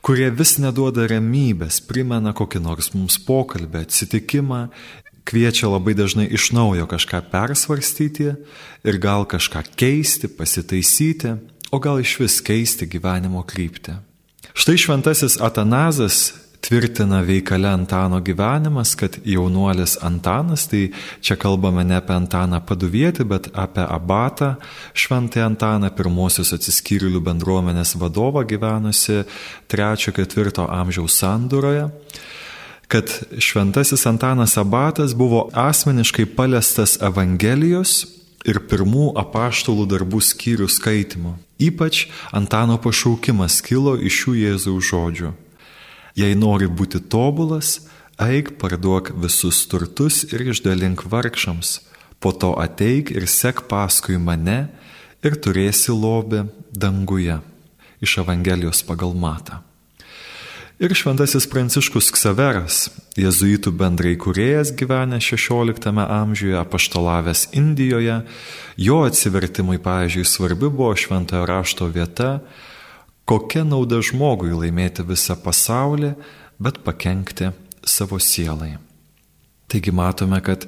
kurie 0.05 0.29
vis 0.29 0.55
neduoda 0.61 1.07
ramybės, 1.09 1.81
primena 1.83 2.35
kokį 2.37 2.61
nors 2.63 2.93
mums 2.93 3.17
pokalbį, 3.25 3.85
atsitikimą, 3.87 4.61
kviečia 5.25 5.67
labai 5.71 5.95
dažnai 5.97 6.27
iš 6.29 6.51
naujo 6.55 6.85
kažką 6.87 7.23
persvarstyti 7.31 8.31
ir 8.85 9.01
gal 9.01 9.25
kažką 9.25 9.65
keisti, 9.75 10.29
pasitaisyti, 10.29 11.35
o 11.73 11.81
gal 11.81 11.99
iš 11.99 12.19
vis 12.21 12.39
keisti 12.45 12.87
gyvenimo 12.87 13.41
kryptį. 13.43 13.97
Štai 14.55 14.77
šventasis 14.79 15.39
Atanazas 15.43 16.44
tvirtina 16.65 17.21
veikale 17.21 17.69
Antano 17.69 18.19
gyvenimas, 18.25 18.95
kad 18.97 19.17
jaunuolis 19.25 19.97
Antanas, 20.01 20.65
tai 20.67 20.89
čia 21.21 21.37
kalbame 21.37 21.83
ne 21.85 21.99
apie 21.99 22.15
Antaną 22.17 22.61
paduvietį, 22.65 23.25
bet 23.29 23.49
apie 23.53 23.85
abatą 23.85 24.55
šventąjį 24.97 25.45
Antaną, 25.45 25.91
pirmosius 25.93 26.55
atsiskyrėlių 26.57 27.21
bendruomenės 27.25 27.95
vadovą 28.01 28.45
gyvenusi 28.49 29.23
3-4 29.69 30.65
amžiaus 30.65 31.19
sandūroje 31.21 31.91
kad 32.87 33.09
šventasis 33.41 34.05
Antanas 34.05 34.57
Abatas 34.61 35.15
buvo 35.17 35.49
asmeniškai 35.53 36.27
paliestas 36.37 36.99
Evangelijos 37.01 38.03
ir 38.45 38.61
pirmų 38.69 39.15
apaštalų 39.17 39.87
darbų 39.89 40.21
skyrių 40.21 40.69
skaitimo. 40.69 41.33
Ypač 41.57 42.05
Antano 42.35 42.77
pašaukimas 42.81 43.61
kilo 43.65 43.95
iš 43.97 44.21
šių 44.21 44.35
Jėzaus 44.43 44.91
žodžių. 44.91 45.31
Jei 46.15 46.35
nori 46.39 46.69
būti 46.71 47.01
tobulas, 47.11 47.89
eik 48.23 48.53
parduok 48.61 49.11
visus 49.19 49.65
turtus 49.67 50.23
ir 50.31 50.45
išdalink 50.47 51.03
vargšams, 51.11 51.81
po 52.23 52.31
to 52.31 52.53
ateik 52.55 53.11
ir 53.11 53.27
sek 53.27 53.65
paskui 53.67 54.15
mane 54.15 54.69
ir 55.25 55.35
turėsi 55.35 55.91
lobį 55.91 56.45
danguje. 56.71 57.41
Iš 57.99 58.19
Evangelijos 58.23 58.83
pagal 58.87 59.11
matą. 59.11 59.59
Ir 60.75 60.91
šventasis 60.91 61.45
Pranciškus 61.47 62.09
Ksaveras, 62.11 62.89
jezuitų 63.15 63.71
bendrai 63.79 64.17
kuriejas 64.19 64.73
gyvenęs 64.75 65.29
XVI 65.35 66.03
amžiuje, 66.03 66.57
apaštalavęs 66.59 67.45
Indijoje, 67.55 68.17
jo 68.75 68.97
atsivertimui, 69.07 69.79
pavyzdžiui, 69.79 70.25
svarbi 70.27 70.67
buvo 70.67 70.91
šventojo 70.99 71.45
rašto 71.47 71.87
vieta, 71.87 72.41
kokia 73.25 73.65
nauda 73.65 74.01
žmogui 74.05 74.53
laimėti 74.53 75.05
visą 75.05 75.37
pasaulį, 75.41 76.13
bet 76.61 76.81
pakengti 76.85 77.51
savo 77.85 78.19
sielai. 78.21 78.75
Taigi 79.67 79.91
matome, 79.91 80.39
kad 80.45 80.67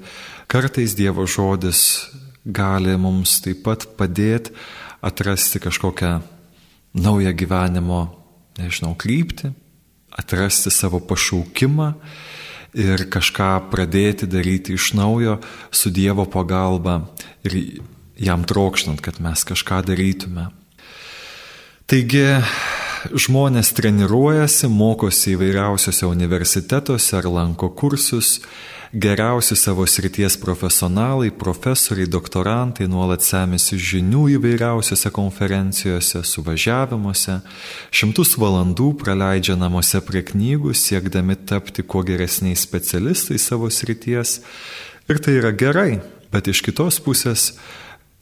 kartais 0.50 0.96
Dievo 0.98 1.28
žodis 1.30 2.10
gali 2.44 2.96
mums 2.98 3.38
taip 3.46 3.62
pat 3.66 3.86
padėti 3.98 4.56
atrasti 5.06 5.62
kažkokią 5.62 6.18
naują 6.98 7.34
gyvenimo, 7.38 8.02
nežinau, 8.58 8.96
kryptį, 8.98 9.52
atrasti 10.18 10.74
savo 10.74 11.00
pašaukimą 11.04 11.92
ir 12.78 13.06
kažką 13.14 13.52
pradėti 13.72 14.28
daryti 14.30 14.74
iš 14.74 14.96
naujo 14.98 15.38
su 15.72 15.94
Dievo 15.94 16.26
pagalba 16.26 17.04
ir 17.46 17.60
jam 18.18 18.44
trokštant, 18.50 19.02
kad 19.02 19.22
mes 19.22 19.46
kažką 19.46 19.84
darytume. 19.86 20.50
Taigi 21.88 22.24
žmonės 23.16 23.70
treniruojasi, 23.78 24.68
mokosi 24.68 25.38
įvairiausiose 25.38 26.10
universitetuose 26.10 27.16
ar 27.16 27.30
lanko 27.32 27.70
kursus, 27.72 28.42
Geriausi 28.94 29.56
savo 29.56 29.86
srities 29.88 30.38
profesionalai, 30.40 31.28
profesoriai, 31.36 32.08
doktorantai 32.08 32.88
nuolat 32.88 33.24
semėsi 33.24 33.76
žinių 33.76 34.22
įvairiausiose 34.38 35.12
konferencijose, 35.12 36.22
suvažiavimuose, 36.24 37.42
šimtus 37.92 38.38
valandų 38.40 38.94
praleidžia 39.02 39.58
namuose 39.60 40.00
prie 40.08 40.24
knygų, 40.28 40.72
siekdami 40.72 41.36
tapti 41.36 41.84
kuo 41.84 42.06
geresniais 42.08 42.64
specialistais 42.64 43.50
savo 43.52 43.68
srities. 43.68 44.40
Ir 45.12 45.20
tai 45.20 45.36
yra 45.42 45.52
gerai, 45.52 46.00
bet 46.32 46.48
iš 46.48 46.64
kitos 46.64 47.02
pusės 47.04 47.52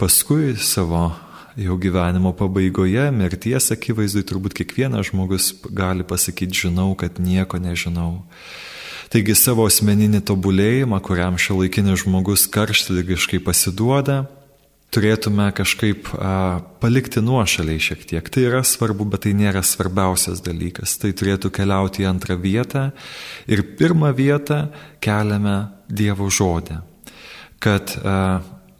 paskui 0.01 0.57
savo 0.57 1.11
jau 1.55 1.77
gyvenimo 1.79 2.33
pabaigoje, 2.35 3.07
mirties 3.15 3.71
akivaizdui 3.75 4.25
turbūt 4.27 4.55
kiekvienas 4.59 5.09
žmogus 5.11 5.51
gali 5.71 6.05
pasakyti, 6.07 6.65
žinau, 6.67 6.93
kad 6.99 7.19
nieko 7.21 7.59
nežinau. 7.61 8.25
Taigi 9.13 9.35
savo 9.37 9.67
asmeninį 9.69 10.23
tobulėjimą, 10.27 10.99
kuriam 11.05 11.37
šio 11.39 11.61
laikinis 11.61 12.03
žmogus 12.03 12.47
karštligiškai 12.51 13.39
pasiduoda, 13.45 14.25
turėtume 14.95 15.47
kažkaip 15.55 16.09
a, 16.15 16.59
palikti 16.81 17.21
nuošaliai 17.23 17.81
šiek 17.83 18.03
tiek. 18.09 18.27
Tai 18.31 18.43
yra 18.47 18.61
svarbu, 18.65 19.07
bet 19.13 19.25
tai 19.25 19.35
nėra 19.37 19.63
svarbiausias 19.65 20.43
dalykas. 20.45 20.97
Tai 21.01 21.13
turėtų 21.15 21.51
keliauti 21.55 22.03
į 22.03 22.09
antrą 22.11 22.37
vietą 22.39 22.89
ir 23.47 23.63
pirmą 23.79 24.11
vietą 24.15 24.65
keliame 25.03 25.57
Dievo 25.85 26.31
žodį, 26.33 26.79
kad 27.61 27.91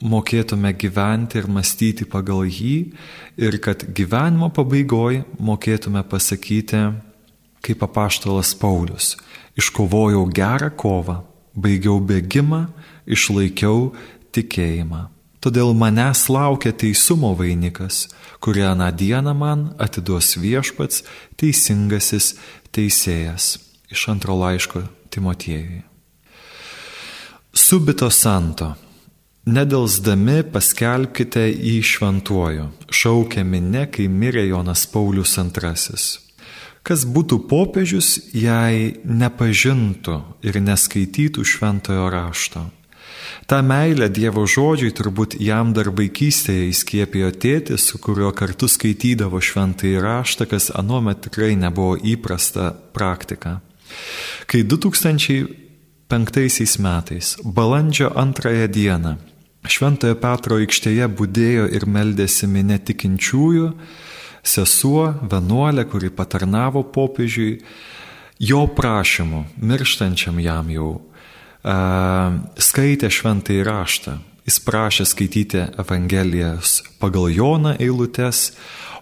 mokėtume 0.06 0.72
gyventi 0.78 1.42
ir 1.42 1.50
mąstyti 1.50 2.06
pagal 2.10 2.46
jį 2.46 2.76
ir 3.42 3.58
kad 3.64 3.84
gyvenimo 3.98 4.52
pabaigoje 4.54 5.26
mokėtume 5.42 6.04
pasakyti, 6.08 6.84
kaip 7.66 7.84
apaštalas 7.84 8.54
Paulius 8.58 9.16
iškovojau 9.56 10.28
gerą 10.36 10.70
kovą, 10.76 11.22
baigiau 11.56 12.00
bėgimą, 12.04 12.66
išlaikiau 13.08 13.94
tikėjimą. 14.36 15.08
Todėl 15.40 15.76
manęs 15.78 16.26
laukia 16.34 16.74
teisumo 16.74 17.36
vainikas, 17.38 18.08
kurią 18.42 18.72
aną 18.74 18.90
dieną 18.98 19.34
man 19.38 19.68
atiduos 19.78 20.36
viešpats 20.42 21.04
teisingasis 21.38 22.34
teisėjas. 22.74 23.60
Iš 23.94 24.08
antro 24.10 24.36
laiško 24.40 24.88
Timotiejui. 25.14 25.84
Subito 27.56 28.10
santo. 28.12 28.74
Nedelsdami 29.46 30.40
paskelbkite 30.50 31.44
į 31.54 31.76
šventuoju, 31.86 32.64
šaukia 32.90 33.44
minė, 33.46 33.86
kai 33.94 34.10
mirė 34.10 34.42
Jonas 34.48 34.88
Paulius 34.90 35.38
II. 35.38 35.78
Kas 36.82 37.06
būtų 37.06 37.46
popiežius, 37.46 38.34
jei 38.34 38.98
nepažintų 39.06 40.42
ir 40.50 40.58
neskaitytų 40.66 41.46
šventojo 41.46 42.10
rašto? 42.10 42.74
Ta 43.46 43.62
meilė 43.62 44.10
Dievo 44.10 44.50
žodžiui 44.50 44.90
turbūt 44.98 45.38
jam 45.38 45.78
dar 45.78 45.94
vaikystėje 45.94 46.66
įskiepijo 46.72 47.30
tėtis, 47.30 47.86
su 47.86 48.02
kuriuo 48.02 48.34
kartu 48.34 48.66
skaitydavo 48.66 49.38
šventąjį 49.38 50.02
raštą, 50.02 50.50
kas 50.50 50.74
anuomet 50.74 51.22
tikrai 51.28 51.54
nebuvo 51.54 52.02
įprasta 52.02 52.74
praktika. 52.98 53.62
Kai 54.50 54.66
2005 54.66 56.82
metais, 56.82 57.38
balandžio 57.46 58.10
antrąją 58.18 58.66
dieną, 58.74 59.35
Šventojo 59.72 60.18
Petro 60.22 60.60
aikštėje 60.62 61.08
būdėjo 61.18 61.66
ir 61.74 61.86
meldėsi 61.90 62.48
minė 62.50 62.78
tikinčiųjų, 62.86 63.72
sesuo, 64.46 65.08
vienuolė, 65.26 65.88
kuri 65.90 66.12
patarnavo 66.14 66.84
popiežiui, 66.94 67.58
jo 68.40 68.66
prašymu, 68.78 69.46
mirštančiam 69.58 70.40
jam 70.44 70.70
jau, 70.74 70.90
skaitė 72.62 73.10
šventąjį 73.10 73.66
raštą. 73.66 74.18
Jis 74.46 74.60
prašė 74.62 75.08
skaityti 75.10 75.64
Evangelijas 75.82 76.84
pagal 77.02 77.32
Joną 77.34 77.72
eilutes, 77.82 78.52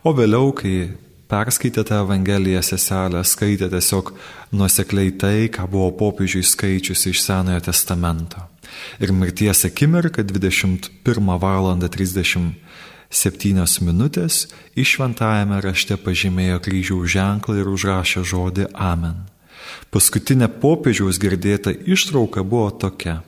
o 0.08 0.14
vėliau, 0.16 0.54
kai 0.56 0.94
perskaitė 1.28 1.84
tą 1.90 2.00
Evangeliją 2.06 2.62
seselę, 2.64 3.26
skaitė 3.28 3.68
tiesiog 3.74 4.14
nuosekliai 4.56 5.12
tai, 5.20 5.52
ką 5.52 5.68
buvo 5.68 5.92
popiežiui 6.00 6.46
skaičiusi 6.48 7.12
iš 7.12 7.26
Senojo 7.28 7.60
testamento. 7.68 8.53
Ir 9.00 9.12
mirties 9.12 9.66
akimirka 9.66 10.24
21 10.24 11.40
val. 11.42 11.74
30 11.84 12.54
septynios 13.14 13.78
minutės 13.86 14.48
išventajame 14.80 15.60
rašte 15.62 15.98
pažymėjo 16.02 16.58
kryžiaus 16.66 17.12
ženklą 17.14 17.60
ir 17.62 17.70
užrašė 17.70 18.24
žodį 18.26 18.66
Amen. 18.74 19.30
Paskutinė 19.94 20.50
popiežiaus 20.62 21.20
girdėta 21.22 21.72
ištrauka 21.72 22.44
buvo 22.44 22.72
tokia. 22.84 23.22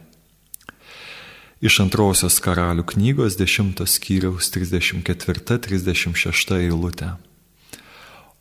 Iš 1.66 1.80
antrosios 1.86 2.38
karalių 2.44 2.84
knygos 2.92 3.38
10 3.40 3.86
skyriaus 3.88 4.52
34-36 4.54 6.58
eilutė. 6.60 7.16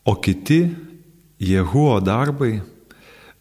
O 0.04 0.16
kiti 0.20 0.74
Jehuo 1.40 2.00
darbai, 2.04 2.60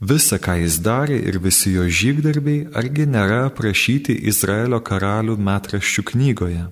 visa 0.09 0.39
ką 0.41 0.57
jis 0.61 0.79
darė 0.83 1.17
ir 1.29 1.39
visi 1.43 1.73
jo 1.75 1.85
žygdarbiai, 1.87 2.67
argi 2.75 3.05
nėra 3.07 3.45
aprašyti 3.49 4.15
Izraelio 4.31 4.79
karalių 4.83 5.37
metraščių 5.49 6.03
knygoje. 6.11 6.65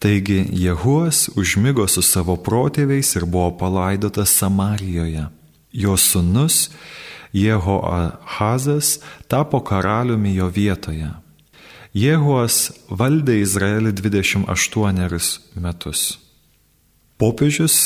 Taigi 0.00 0.46
Jehuas 0.56 1.28
užmygo 1.36 1.84
su 1.88 2.02
savo 2.02 2.38
protėviais 2.40 3.12
ir 3.18 3.26
buvo 3.28 3.50
palaidotas 3.60 4.32
Samarijoje. 4.32 5.26
Jo 5.72 5.96
sunus 5.96 6.70
Jehoahazas 7.36 8.98
tapo 9.28 9.60
karaliumi 9.60 10.32
jo 10.34 10.48
vietoje. 10.48 11.10
Jehuas 11.92 12.70
valdė 12.88 13.40
Izraelį 13.42 13.92
28 13.98 15.60
metus. 15.60 16.18
Popiežius 17.18 17.76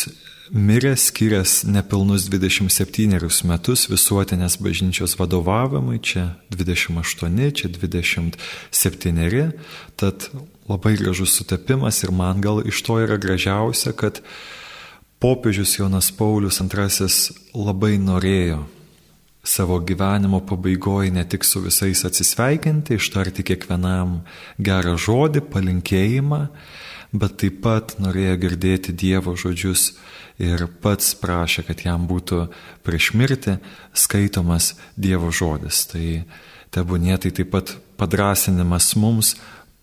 mirė 0.52 0.92
skyręs 0.98 1.62
nepilnus 1.64 2.26
27 2.28 3.46
metus 3.48 3.86
visuotinės 3.88 4.58
bažnyčios 4.60 5.16
vadovavimui, 5.16 6.00
čia 6.04 6.34
28, 6.52 7.40
čia 7.56 7.70
27, 7.72 9.52
tad 9.96 10.28
labai 10.68 10.96
gražus 11.00 11.36
sutapimas 11.38 12.02
ir 12.04 12.12
man 12.12 12.44
gal 12.44 12.60
iš 12.66 12.82
to 12.84 12.98
yra 13.00 13.16
gražiausia, 13.20 13.92
kad 13.96 14.20
popiežius 15.22 15.78
Jonas 15.78 16.10
Paulius 16.12 16.60
II 16.60 17.08
labai 17.56 17.96
norėjo 17.98 18.64
savo 19.44 19.78
gyvenimo 19.80 20.40
pabaigoje 20.40 21.12
ne 21.12 21.24
tik 21.28 21.44
su 21.44 21.60
visais 21.60 22.04
atsisveikinti, 22.04 22.96
ištarti 22.96 23.44
kiekvienam 23.44 24.22
gerą 24.56 24.96
žodį, 24.96 25.44
palinkėjimą, 25.52 26.46
bet 27.14 27.38
taip 27.40 27.62
pat 27.64 27.94
norėjo 28.02 28.34
girdėti 28.42 28.92
Dievo 28.92 29.36
žodžius 29.38 29.92
ir 30.42 30.66
pats 30.82 31.14
prašė, 31.18 31.62
kad 31.68 31.84
jam 31.86 32.08
būtų 32.10 32.48
prieš 32.86 33.12
mirtį 33.14 33.58
skaitomas 33.94 34.74
Dievo 34.98 35.30
žodis. 35.30 35.84
Tai 35.90 36.24
tebūnė 36.74 37.18
tai 37.22 37.30
taip 37.30 37.52
pat 37.54 37.76
padrasinimas 38.00 38.94
mums 38.98 39.36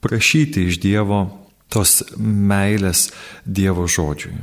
prašyti 0.04 0.67
iš 0.67 0.82
Dievo 0.84 1.24
tos 1.72 2.02
meilės 2.20 3.10
Dievo 3.46 3.88
žodžiui. 3.88 4.36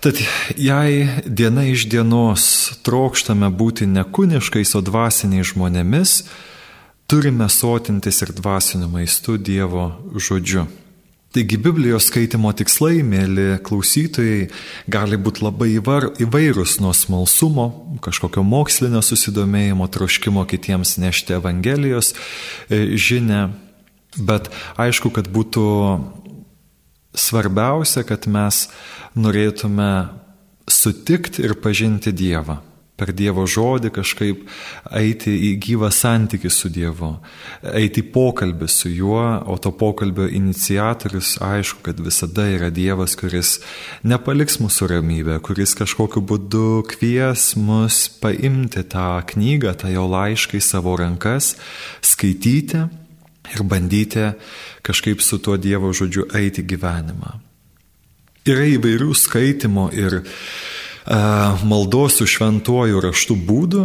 Tad 0.00 0.18
jei 0.56 1.08
diena 1.24 1.64
iš 1.64 1.86
dienos 1.88 2.44
trokštame 2.84 3.48
būti 3.48 3.86
ne 3.88 4.04
kūniškais, 4.04 4.74
o 4.76 4.82
dvasiniais 4.84 5.54
žmonėmis, 5.54 6.12
turime 7.08 7.48
sotintis 7.48 8.20
ir 8.24 8.34
dvasiniu 8.36 8.90
maistu 8.92 9.38
Dievo 9.40 9.88
žodžiu. 10.12 10.66
Taigi 11.32 11.56
Biblijos 11.56 12.10
skaitimo 12.10 12.50
tikslai, 12.52 12.98
mėly 13.08 13.56
klausytojai, 13.64 14.50
gali 14.92 15.16
būti 15.16 15.40
labai 15.46 15.70
įvairūs 15.78 16.74
nuo 16.84 16.90
smalsumo, 16.92 17.64
kažkokio 18.04 18.44
mokslinio 18.44 19.00
susidomėjimo, 19.00 19.86
troškimo 19.88 20.44
kitiems 20.50 20.98
nešti 21.00 21.38
Evangelijos 21.38 22.12
e, 22.12 22.98
žinę, 23.00 23.46
bet 24.20 24.50
aišku, 24.76 25.08
kad 25.16 25.30
būtų 25.32 25.64
svarbiausia, 27.16 28.04
kad 28.04 28.28
mes 28.28 28.66
norėtume 29.16 29.88
sutikti 30.68 31.46
ir 31.48 31.56
pažinti 31.64 32.12
Dievą. 32.12 32.60
Per 33.02 33.10
Dievo 33.18 33.42
žodį 33.50 33.90
kažkaip 33.96 34.44
eiti 34.94 35.32
į 35.48 35.56
gyvą 35.64 35.88
santykį 35.90 36.50
su 36.54 36.68
Dievu, 36.70 37.16
eiti 37.66 38.04
į 38.04 38.10
pokalbį 38.14 38.68
su 38.70 38.92
juo, 38.94 39.24
o 39.42 39.56
to 39.58 39.72
pokalbio 39.74 40.28
iniciatorius 40.30 41.32
aišku, 41.42 41.80
kad 41.88 41.98
visada 41.98 42.46
yra 42.46 42.70
Dievas, 42.70 43.16
kuris 43.18 43.56
nepaliks 44.06 44.60
mūsų 44.62 44.92
ramybę, 44.94 45.40
kuris 45.42 45.74
kažkokiu 45.80 46.22
būdu 46.22 46.84
kvies 46.92 47.56
mus 47.58 48.04
paimti 48.22 48.86
tą 48.86 49.18
knygą, 49.32 49.74
tą 49.82 49.90
jo 49.90 50.06
laišką 50.06 50.60
į 50.60 50.62
savo 50.62 50.94
rankas, 51.00 51.56
skaityti 52.06 52.84
ir 53.50 53.66
bandyti 53.66 54.30
kažkaip 54.86 55.26
su 55.26 55.42
tuo 55.42 55.58
Dievo 55.58 55.90
žodžiu 55.90 56.30
eiti 56.38 56.62
gyvenimą. 56.62 57.40
Yra 58.46 58.70
įvairių 58.76 59.10
skaitimo 59.18 59.90
ir 59.90 60.22
maldos 61.06 62.20
su 62.20 62.26
šventuoju 62.26 63.00
raštu 63.02 63.36
būdų. 63.36 63.84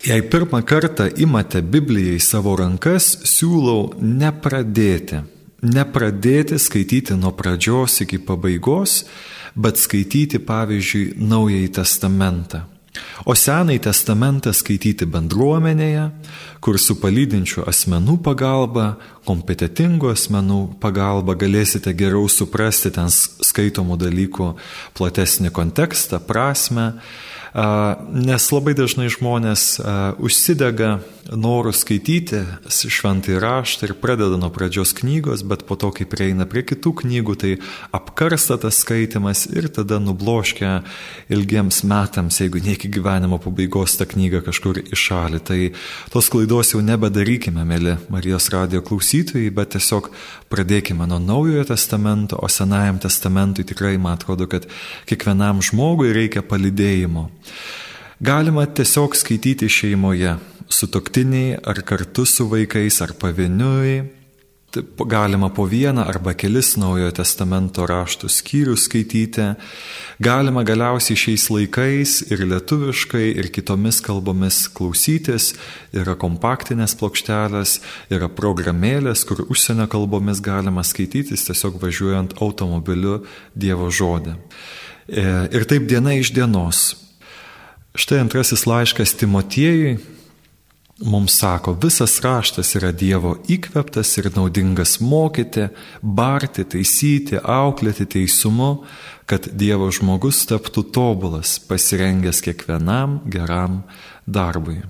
Jei 0.00 0.22
pirmą 0.22 0.62
kartą 0.64 1.10
imate 1.20 1.60
Bibliją 1.60 2.14
į 2.16 2.22
savo 2.24 2.54
rankas, 2.56 3.18
siūlau 3.28 3.92
nepradėti. 4.00 5.20
Nepradėti 5.60 6.56
skaityti 6.56 7.18
nuo 7.20 7.34
pradžios 7.36 7.98
iki 8.06 8.16
pabaigos, 8.24 9.02
bet 9.60 9.76
skaityti, 9.76 10.40
pavyzdžiui, 10.40 11.18
Naująjį 11.20 11.68
Testamentą. 11.76 12.62
O 13.24 13.36
Senąjį 13.38 13.84
Testamentą 13.84 14.52
skaityti 14.56 15.06
bendruomenėje, 15.06 16.08
kur 16.64 16.78
su 16.80 16.96
palydinčių 16.98 17.62
asmenų 17.70 18.16
pagalba, 18.24 18.96
kompetitingų 19.28 20.10
asmenų 20.14 20.60
pagalba 20.82 21.36
galėsite 21.38 21.94
geriau 21.94 22.26
suprasti 22.32 22.90
ten 22.96 23.12
skaitomų 23.12 23.98
dalykų 24.00 24.48
platesnį 24.98 25.52
kontekstą, 25.54 26.18
prasme, 26.18 26.92
nes 27.54 28.50
labai 28.54 28.74
dažnai 28.78 29.10
žmonės 29.10 29.78
užsidega 30.18 30.98
noru 31.36 31.72
skaityti 31.74 32.42
šventąjį 32.70 33.38
raštą 33.42 33.86
ir 33.86 33.94
pradeda 34.00 34.38
nuo 34.40 34.50
pradžios 34.52 34.92
knygos, 34.98 35.44
bet 35.46 35.62
po 35.68 35.76
to, 35.78 35.90
kai 35.94 36.06
prieina 36.08 36.46
prie 36.50 36.62
kitų 36.66 36.92
knygų, 37.02 37.36
tai 37.38 37.52
apkarsta 37.94 38.58
tas 38.60 38.80
skaitimas 38.82 39.44
ir 39.50 39.68
tada 39.72 40.00
nubloškia 40.02 40.80
ilgiems 41.30 41.82
metams, 41.86 42.40
jeigu 42.42 42.62
ne 42.64 42.74
iki 42.76 42.90
gyvenimo 42.92 43.38
pabaigos 43.42 43.96
tą 44.00 44.08
knygą 44.10 44.42
kažkur 44.46 44.82
į 44.82 44.98
šalį. 44.98 45.42
Tai 45.46 45.60
tos 46.14 46.30
klaidos 46.32 46.74
jau 46.74 46.82
nebedarykime, 46.84 47.64
mėly 47.66 47.98
Marijos 48.10 48.50
radio 48.54 48.82
klausytojai, 48.86 49.52
bet 49.54 49.76
tiesiog 49.76 50.10
pradėkime 50.50 51.06
nuo 51.10 51.20
Naujojo 51.22 51.68
testamento, 51.70 52.40
o 52.40 52.50
Senajam 52.50 52.98
testamentui 53.02 53.66
tikrai 53.68 53.96
man 53.98 54.18
atrodo, 54.18 54.48
kad 54.50 54.66
kiekvienam 55.06 55.62
žmogui 55.62 56.10
reikia 56.16 56.42
palidėjimo. 56.46 57.28
Galima 58.20 58.66
tiesiog 58.66 59.14
skaityti 59.16 59.64
šeimoje, 59.72 60.34
su 60.68 60.86
toktiniai 60.92 61.54
ar 61.64 61.78
kartu 61.88 62.26
su 62.28 62.44
vaikais 62.50 63.00
ar 63.00 63.14
pavieniui. 63.16 64.02
Galima 65.08 65.48
po 65.48 65.64
vieną 65.64 66.04
arba 66.04 66.34
kelis 66.36 66.74
Naujojo 66.76 67.14
testamento 67.16 67.88
raštų 67.88 68.28
skyrių 68.28 68.76
skaityti. 68.76 69.48
Galima 70.20 70.66
galiausiai 70.68 71.16
šiais 71.16 71.48
laikais 71.48 72.20
ir 72.28 72.44
lietuviškai, 72.44 73.24
ir 73.40 73.48
kitomis 73.56 74.04
kalbomis 74.04 74.66
klausytis. 74.68 75.54
Yra 75.96 76.12
kompaktinės 76.12 76.98
plokštelės, 77.00 77.80
yra 78.12 78.28
programėlės, 78.28 79.24
kur 79.24 79.46
užsienio 79.48 79.88
kalbomis 79.88 80.44
galima 80.44 80.84
skaitytis 80.84 81.48
tiesiog 81.48 81.80
važiuojant 81.80 82.36
automobiliu 82.36 83.22
Dievo 83.56 83.88
žodį. 83.88 84.36
E, 85.08 85.30
ir 85.56 85.72
taip 85.72 85.88
diena 85.88 86.20
iš 86.20 86.36
dienos. 86.36 86.90
Štai 87.94 88.20
antrasis 88.22 88.66
laiškas 88.70 89.16
Timotiejui 89.18 89.98
mums 91.00 91.38
sako, 91.38 91.72
visas 91.82 92.20
raštas 92.22 92.74
yra 92.78 92.92
Dievo 92.92 93.34
įkveptas 93.48 94.12
ir 94.20 94.28
naudingas 94.36 94.98
mokyti, 95.00 95.66
barti, 96.02 96.64
taisyti, 96.64 97.40
auklėti 97.40 98.06
teisumu, 98.14 98.84
kad 99.26 99.48
Dievo 99.56 99.88
žmogus 99.90 100.44
taptų 100.50 100.84
tobulas, 100.94 101.56
pasirengęs 101.58 102.42
kiekvienam 102.44 103.20
geram 103.26 103.82
darbui. 104.26 104.82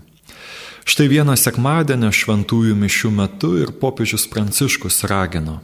Štai 0.84 1.06
vieno 1.08 1.36
sekmadienio 1.38 2.10
šventųjų 2.12 2.76
mišių 2.76 3.14
metu 3.14 3.54
ir 3.62 3.72
popiežius 3.80 4.26
Pranciškus 4.28 5.04
ragino, 5.08 5.60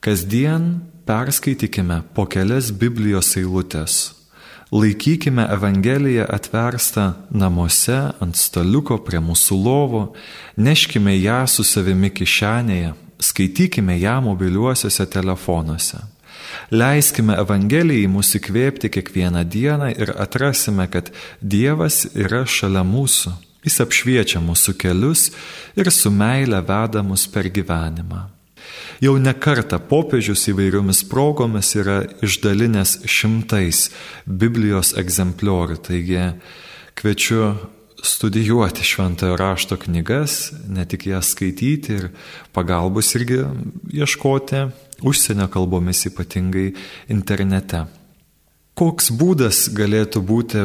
kasdien 0.00 0.78
perskaitykime 1.06 2.02
po 2.16 2.26
kelias 2.26 2.72
Biblijos 2.72 3.34
eilutes 3.36 4.23
Laikykime 4.72 5.46
Evangeliją 5.50 6.24
atverstą 6.28 7.12
namuose, 7.30 7.98
ant 8.20 8.36
staliuko 8.36 8.98
prie 9.04 9.20
mūsų 9.22 9.58
lovo, 9.60 10.02
neškime 10.56 11.14
ją 11.18 11.44
su 11.46 11.64
savimi 11.64 12.10
kišenėje, 12.10 12.94
skaitykime 13.20 13.98
ją 14.00 14.18
mobiliuosiuose 14.24 15.06
telefonuose. 15.06 16.00
Leiskime 16.74 17.36
Evangelijai 17.38 18.08
mūsų 18.10 18.40
įkvėpti 18.40 18.90
kiekvieną 18.96 19.44
dieną 19.44 19.90
ir 19.94 20.14
atrasime, 20.18 20.86
kad 20.90 21.10
Dievas 21.40 22.04
yra 22.14 22.44
šalia 22.46 22.84
mūsų. 22.86 23.34
Jis 23.64 23.80
apšviečia 23.80 24.42
mūsų 24.44 24.74
kelius 24.76 25.30
ir 25.76 25.88
su 25.92 26.12
meile 26.12 26.60
veda 26.60 27.02
mus 27.02 27.24
per 27.28 27.48
gyvenimą. 27.48 28.33
Jau 29.02 29.16
ne 29.18 29.32
kartą 29.34 29.80
popiežius 29.82 30.44
įvairiomis 30.52 31.02
progomis 31.10 31.72
yra 31.78 32.02
išdalinęs 32.22 33.00
šimtais 33.10 33.88
Biblijos 34.26 34.94
egzempliorių, 35.00 35.78
taigi 35.82 36.20
kviečiu 36.94 37.54
studijuoti 38.04 38.84
šventojo 38.84 39.36
rašto 39.36 39.76
knygas, 39.80 40.52
ne 40.68 40.84
tik 40.84 41.06
jas 41.08 41.32
skaityti 41.32 41.96
ir 41.96 42.08
pagalbos 42.52 43.14
irgi 43.16 43.40
ieškoti 43.96 44.66
užsienio 45.02 45.48
kalbomis, 45.52 46.04
ypatingai 46.10 46.74
internete. 47.12 47.86
Koks 48.74 49.10
būdas 49.14 49.68
galėtų 49.74 50.20
būti 50.26 50.62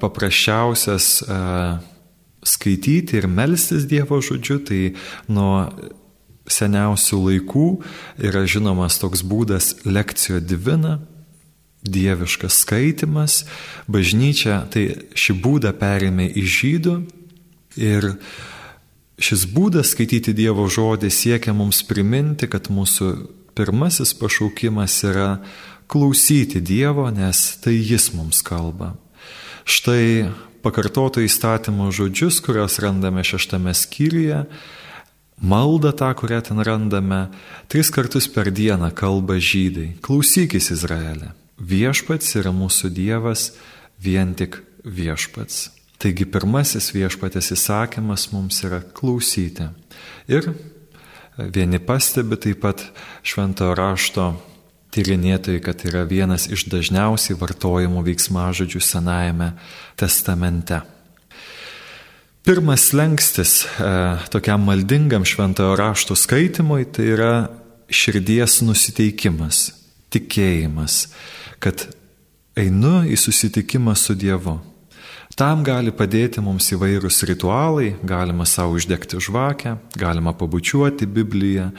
paprasčiausias 0.00 1.20
skaityti 2.46 3.20
ir 3.20 3.28
melstis 3.28 3.86
Dievo 3.88 4.18
žodžiu, 4.24 4.58
tai 4.64 4.80
nuo 5.28 5.68
seniausių 6.50 7.20
laikų 7.24 7.66
yra 8.22 8.44
žinomas 8.46 9.00
toks 9.02 9.24
būdas 9.26 9.74
lekcijo 9.84 10.40
divina. 10.40 11.00
dieviškas 11.86 12.56
skaitimas, 12.64 13.44
bažnyčia 13.86 14.64
tai 14.72 15.06
šį 15.14 15.36
būdą 15.38 15.70
perėmė 15.78 16.26
iš 16.34 16.48
žydų 16.60 16.94
ir 17.78 18.08
šis 19.22 19.46
būdas 19.54 19.92
skaityti 19.94 20.34
Dievo 20.36 20.66
žodį 20.66 21.10
siekia 21.14 21.54
mums 21.54 21.84
priminti, 21.86 22.48
kad 22.50 22.68
mūsų 22.68 23.12
pirmasis 23.56 24.12
pašaukimas 24.18 24.98
yra 25.06 25.28
klausyti 25.86 26.60
Dievo, 26.60 27.06
nes 27.10 27.56
tai 27.62 27.76
Jis 27.78 28.10
mums 28.16 28.42
kalba. 28.42 28.96
Štai 29.66 30.32
pakartoto 30.62 31.22
įstatymo 31.22 31.88
žodžius, 31.94 32.40
kuriuos 32.42 32.80
randame 32.82 33.22
šeštame 33.24 33.72
skyriuje, 33.74 34.44
maldą 35.42 35.92
tą, 35.92 36.14
kurią 36.14 36.40
ten 36.42 36.60
randame, 36.60 37.28
tris 37.68 37.90
kartus 37.90 38.28
per 38.28 38.52
dieną 38.52 38.90
kalba 38.94 39.38
žydai. 39.40 39.96
Klausykis 40.00 40.70
Izraelė. 40.74 41.32
Viešpats 41.56 42.36
yra 42.36 42.52
mūsų 42.52 42.90
Dievas, 42.92 43.52
vien 44.00 44.34
tik 44.36 44.60
viešpats. 44.84 45.70
Taigi 45.96 46.26
pirmasis 46.28 46.90
viešpatės 46.92 47.54
įsakymas 47.56 48.28
mums 48.34 48.60
yra 48.66 48.82
klausyti. 48.84 49.70
Ir 50.28 50.50
vieni 51.38 51.80
pastebi 51.80 52.36
taip 52.36 52.60
pat 52.64 52.84
šventojo 53.24 53.76
rašto 53.76 54.26
tyrinėtojai, 54.92 55.62
kad 55.64 55.84
yra 55.88 56.04
vienas 56.08 56.46
iš 56.52 56.66
dažniausiai 56.72 57.36
vartojamų 57.40 58.04
veiksmažodžių 58.06 58.80
Senajame 58.84 59.54
testamente. 59.96 60.82
Pirmas 62.46 62.92
lengstis 62.92 63.64
e, 63.64 63.86
tokiam 64.30 64.62
maldingam 64.62 65.24
šventojo 65.26 65.72
rašto 65.76 66.14
skaitimui 66.14 66.84
tai 66.94 67.08
yra 67.16 67.30
širdies 67.90 68.60
nusiteikimas, 68.62 69.64
tikėjimas, 70.14 71.08
kad 71.58 71.88
einu 72.54 73.00
į 73.10 73.18
susitikimą 73.18 73.96
su 73.98 74.14
Dievu. 74.14 74.54
Tam 75.34 75.64
gali 75.66 75.90
padėti 75.90 76.38
mums 76.38 76.70
įvairūs 76.70 77.18
ritualai, 77.26 77.96
galima 78.06 78.46
savo 78.46 78.78
uždegti 78.78 79.18
žvakę, 79.26 79.74
galima 79.98 80.30
pabučiuoti 80.38 81.10
Bibliją, 81.10 81.72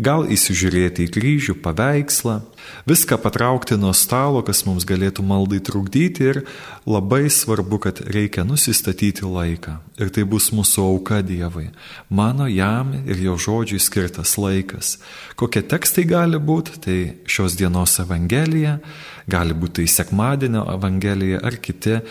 gal 0.00 0.24
įsižiūrėti 0.32 1.04
į 1.06 1.10
kryžių 1.14 1.54
paveikslą, 1.62 2.40
viską 2.88 3.18
patraukti 3.20 3.76
nuo 3.80 3.92
stalo, 3.96 4.40
kas 4.46 4.64
mums 4.66 4.86
galėtų 4.88 5.24
maldai 5.26 5.60
trukdyti 5.64 6.26
ir 6.32 6.40
labai 6.88 7.28
svarbu, 7.32 7.80
kad 7.84 8.00
reikia 8.08 8.44
nusistatyti 8.48 9.28
laiką. 9.28 9.76
Ir 10.00 10.12
tai 10.14 10.24
bus 10.28 10.50
mūsų 10.56 10.86
auka 10.88 11.20
Dievui. 11.26 11.68
Mano 12.08 12.48
jam 12.50 12.94
ir 13.04 13.20
jo 13.20 13.36
žodžiui 13.36 13.80
skirtas 13.82 14.36
laikas. 14.40 14.96
Kokie 15.36 15.62
tekstai 15.62 16.06
gali 16.08 16.40
būti, 16.40 16.80
tai 16.80 16.98
šios 17.28 17.58
dienos 17.60 17.98
Evangelija, 18.00 18.78
gali 19.30 19.54
būti 19.54 19.82
tai 19.82 19.92
sekmadienio 19.92 20.64
Evangelija 20.74 21.44
ar 21.44 21.60
kiti 21.60 22.00
uh, 22.00 22.04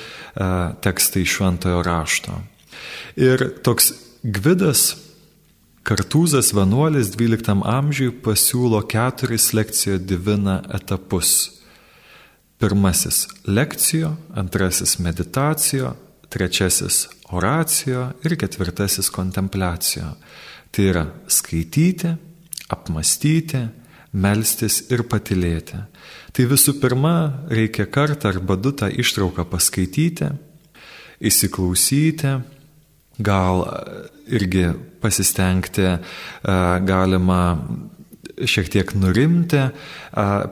tekstai 0.86 1.26
šventojo 1.26 1.82
rašto. 1.86 2.38
Ir 3.20 3.50
toks 3.66 3.92
gvidas 4.24 5.09
Kartūzas 5.88 6.52
vienuolis 6.54 7.14
XII 7.16 7.64
amžiui 7.64 8.12
pasiūlo 8.24 8.82
keturis 8.90 9.54
lekcijo 9.56 9.98
divina 9.98 10.60
etapus. 10.76 11.56
Pirmasis- 12.60 13.28
lekcijo, 13.58 14.18
antrasis- 14.36 14.98
meditacijo, 15.06 15.96
trečiasis- 16.30 17.08
oracijo 17.38 18.14
ir 18.26 18.36
ketvirtasis- 18.36 19.10
kontempliacijo. 19.18 20.16
Tai 20.72 20.84
yra 20.84 21.06
skaityti, 21.28 22.18
apmastyti, 22.70 23.70
melstis 24.14 24.92
ir 24.92 25.04
patilėti. 25.04 25.86
Tai 26.34 26.46
visų 26.46 26.80
pirma, 26.82 27.48
reikia 27.50 27.86
kartą 27.86 28.34
arba 28.34 28.56
du 28.56 28.72
tą 28.72 28.90
ištrauką 28.92 29.46
paskaityti, 29.46 30.38
įsiklausyti, 31.22 32.42
gal 33.20 33.66
irgi 34.30 34.70
pasistengti 35.02 35.98
galima 36.44 37.42
šiek 38.48 38.70
tiek 38.72 38.94
nurimti, 38.96 39.62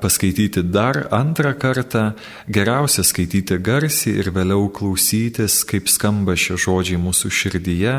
paskaityti 0.02 0.64
dar 0.72 1.06
antrą 1.16 1.54
kartą, 1.60 2.10
geriausia 2.52 3.06
skaityti 3.08 3.60
garsiai 3.64 4.18
ir 4.22 4.32
vėliau 4.36 4.68
klausytis, 4.76 5.62
kaip 5.68 5.88
skamba 5.92 6.36
šie 6.36 6.58
žodžiai 6.60 7.00
mūsų 7.02 7.32
širdyje. 7.32 7.96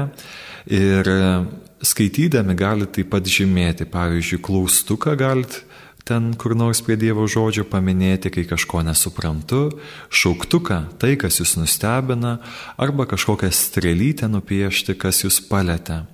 Ir 0.69 1.09
skaitydami 1.81 2.57
galite 2.59 2.99
taip 2.99 3.13
pat 3.15 3.29
žymėti, 3.31 3.89
pavyzdžiui, 3.89 4.43
klaustuką 4.45 5.17
galite 5.17 5.65
ten 6.09 6.33
kur 6.41 6.57
nors 6.57 6.81
prie 6.85 6.97
Dievo 6.97 7.27
žodžio 7.29 7.67
paminėti, 7.69 8.33
kai 8.33 8.47
kažko 8.49 8.81
nesuprantu, 8.87 9.67
šauktuką, 10.09 10.81
tai, 11.01 11.17
kas 11.21 11.43
jūs 11.43 11.59
nustebina, 11.61 12.39
arba 12.81 13.05
kažkokią 13.11 13.53
strėlytę 13.53 14.31
nupiešti, 14.33 14.97
kas 14.97 15.27
jūs 15.27 15.43
palėtė. 15.51 16.07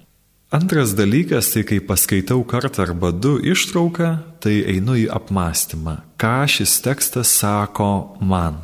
Antras 0.55 0.93
dalykas, 0.95 1.49
tai 1.51 1.65
kai 1.67 1.81
paskaitau 1.83 2.45
kartą 2.47 2.85
arba 2.85 3.11
du 3.11 3.41
ištrauką, 3.43 4.11
tai 4.39 4.61
einu 4.75 4.95
į 5.03 5.09
apmąstymą, 5.11 5.97
ką 6.21 6.37
šis 6.47 6.77
tekstas 6.85 7.33
sako 7.41 8.19
man. 8.23 8.61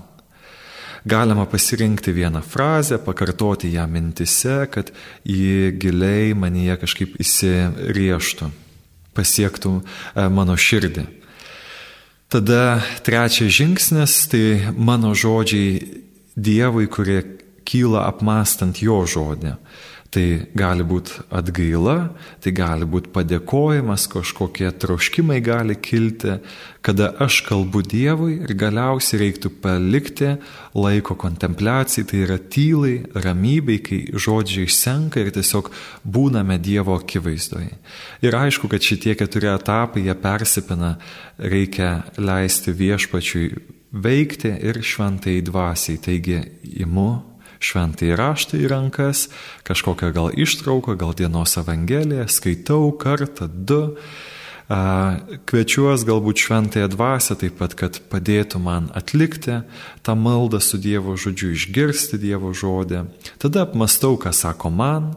Galima 1.07 1.47
pasirinkti 1.51 2.12
vieną 2.12 2.43
frazę, 2.47 2.99
pakartoti 2.99 3.73
ją 3.73 3.87
mintise, 3.87 4.66
kad 4.71 4.93
ji 5.25 5.73
giliai 5.73 6.35
manyje 6.35 6.77
kažkaip 6.77 7.16
įsirieštų, 7.25 8.51
pasiektų 9.16 9.73
e, 9.81 10.29
mano 10.29 10.55
širdį. 10.55 11.19
Tada 12.31 12.79
trečias 13.03 13.51
žingsnis- 13.51 14.12
tai 14.31 14.71
mano 14.79 15.14
žodžiai 15.19 15.83
Dievui, 16.38 16.87
kurie 16.87 17.25
kyla 17.66 18.07
apmastant 18.07 18.79
jo 18.79 19.03
žodį. 19.03 19.57
Tai 20.11 20.25
gali 20.59 20.83
būti 20.83 21.20
atgaila, 21.31 22.11
tai 22.42 22.51
gali 22.51 22.87
būti 22.90 23.12
padėkojimas, 23.14 24.09
kažkokie 24.11 24.66
troškimai 24.83 25.37
gali 25.38 25.77
kilti, 25.79 26.40
kada 26.83 27.12
aš 27.23 27.44
kalbu 27.46 27.85
Dievui 27.87 28.40
ir 28.42 28.51
galiausiai 28.59 29.20
reiktų 29.23 29.53
palikti 29.62 30.33
laiko 30.75 31.14
kontempliacijai, 31.14 32.09
tai 32.11 32.25
yra 32.25 32.40
tylai, 32.42 32.96
ramybei, 33.14 33.79
kai 33.87 34.01
žodžiai 34.11 34.66
išsenka 34.66 35.23
ir 35.23 35.31
tiesiog 35.38 35.70
būname 36.03 36.59
Dievo 36.59 36.99
akivaizdoje. 36.99 37.79
Ir 38.27 38.35
aišku, 38.35 38.66
kad 38.66 38.83
šitie 38.83 39.14
keturi 39.14 39.53
etapai 39.55 40.09
jie 40.09 40.18
persipina, 40.18 40.96
reikia 41.38 42.01
leisti 42.18 42.75
viešpačiui 42.75 43.51
veikti 43.94 44.57
ir 44.59 44.83
šventai 44.83 45.38
dvasiai. 45.46 46.03
Taigi 46.03 46.42
imu 46.83 47.30
šventai 47.61 48.14
raštą 48.18 48.59
į 48.61 48.70
rankas, 48.73 49.29
kažkokią 49.68 50.11
gal 50.16 50.33
ištrauką, 50.33 50.96
gal 50.99 51.14
dienos 51.16 51.57
evangeliją, 51.61 52.27
skaitau 52.29 52.90
kartą, 52.96 53.49
du. 53.49 53.83
Kviečiuos 55.51 56.05
galbūt 56.07 56.44
šventąją 56.44 56.88
dvasę 56.92 57.35
taip 57.40 57.57
pat, 57.59 57.75
kad 57.75 57.96
padėtų 58.07 58.61
man 58.62 58.87
atlikti 58.94 59.64
tą 60.07 60.14
maldą 60.14 60.61
su 60.62 60.79
Dievo 60.79 61.16
žodžiu, 61.18 61.51
išgirsti 61.59 62.20
Dievo 62.23 62.55
žodį. 62.55 63.03
Tada 63.42 63.66
apmastau, 63.66 64.14
ką 64.14 64.31
sako 64.31 64.70
man, 64.70 65.11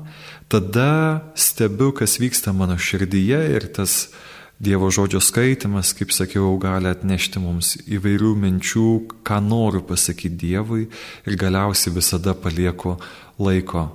tada 0.50 1.22
stebiu, 1.38 1.92
kas 1.94 2.18
vyksta 2.18 2.50
mano 2.50 2.80
širdyje 2.82 3.44
ir 3.54 3.70
tas 3.78 4.08
uh, 4.10 4.33
Dievo 4.64 4.88
žodžio 4.88 5.20
skaitimas, 5.20 5.92
kaip 5.92 6.14
sakiau, 6.16 6.54
gali 6.62 6.88
atnešti 6.88 7.42
mums 7.44 7.74
įvairių 7.84 8.32
minčių, 8.40 8.88
ką 9.28 9.42
noriu 9.44 9.82
pasakyti 9.84 10.38
Dievui 10.46 10.86
ir 11.28 11.36
galiausiai 11.40 11.92
visada 11.98 12.32
palieku 12.32 12.96
laiko 13.44 13.90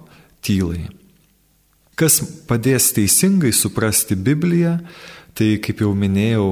tylai. 0.45 0.91
Kas 1.97 2.21
padės 2.51 2.91
teisingai 2.93 3.55
suprasti 3.57 4.13
Bibliją, 4.13 4.77
tai 5.33 5.55
kaip 5.65 5.81
jau 5.87 5.95
minėjau, 5.97 6.51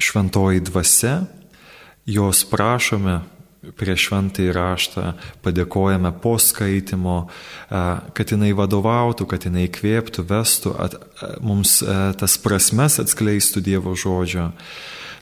šventoji 0.00 0.64
dvasia, 0.64 1.18
jos 2.08 2.40
prašome 2.48 3.20
prieš 3.78 4.08
šventąjį 4.08 4.54
raštą, 4.54 5.04
padėkojame 5.44 6.12
po 6.22 6.34
skaitimo, 6.42 7.18
kad 7.68 8.34
jinai 8.34 8.52
vadovautų, 8.56 9.28
kad 9.30 9.46
jinai 9.48 9.68
kvėptų, 9.72 10.26
vestų, 10.28 10.74
at, 10.80 10.98
mums 11.44 11.78
tas 12.20 12.36
prasmes 12.42 13.00
atskleistų 13.02 13.64
Dievo 13.64 13.94
žodžio. 13.98 14.50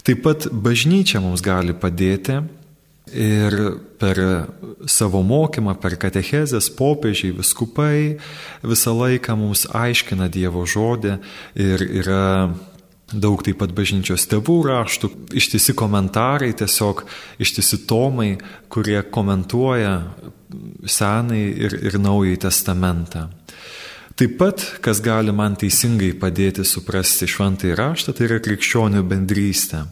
Taip 0.02 0.24
pat 0.24 0.48
bažnyčia 0.50 1.22
mums 1.22 1.44
gali 1.44 1.76
padėti 1.78 2.40
ir 3.12 3.56
per 4.00 4.18
savo 4.90 5.22
mokymą, 5.26 5.76
per 5.82 5.96
katechezės 6.00 6.70
popiežiai, 6.74 7.34
viskupai 7.36 8.18
visą 8.62 8.94
laiką 8.96 9.36
mums 9.38 9.66
aiškina 9.68 10.30
Dievo 10.32 10.64
žodį 10.66 11.18
ir 11.60 11.86
yra 12.02 12.24
daug 13.12 13.42
taip 13.44 13.60
pat 13.62 13.72
bažnyčios 13.76 14.26
tėvų 14.30 14.58
raštų, 14.68 15.10
ištisi 15.38 15.74
komentarai, 15.78 16.52
tiesiog 16.56 17.04
ištisi 17.42 17.82
tomai, 17.88 18.36
kurie 18.72 19.00
komentuoja 19.04 19.94
senai 20.88 21.44
ir, 21.50 21.76
ir 21.80 21.98
naująjį 22.00 22.42
testamentą. 22.46 23.28
Taip 24.16 24.36
pat, 24.36 24.60
kas 24.84 25.00
gali 25.00 25.32
man 25.32 25.54
teisingai 25.56 26.12
padėti 26.20 26.66
suprasti 26.68 27.26
šventąjį 27.30 27.76
raštą, 27.78 28.12
tai 28.12 28.26
yra 28.28 28.42
krikščionių 28.44 29.00
bendrystė. 29.08 29.86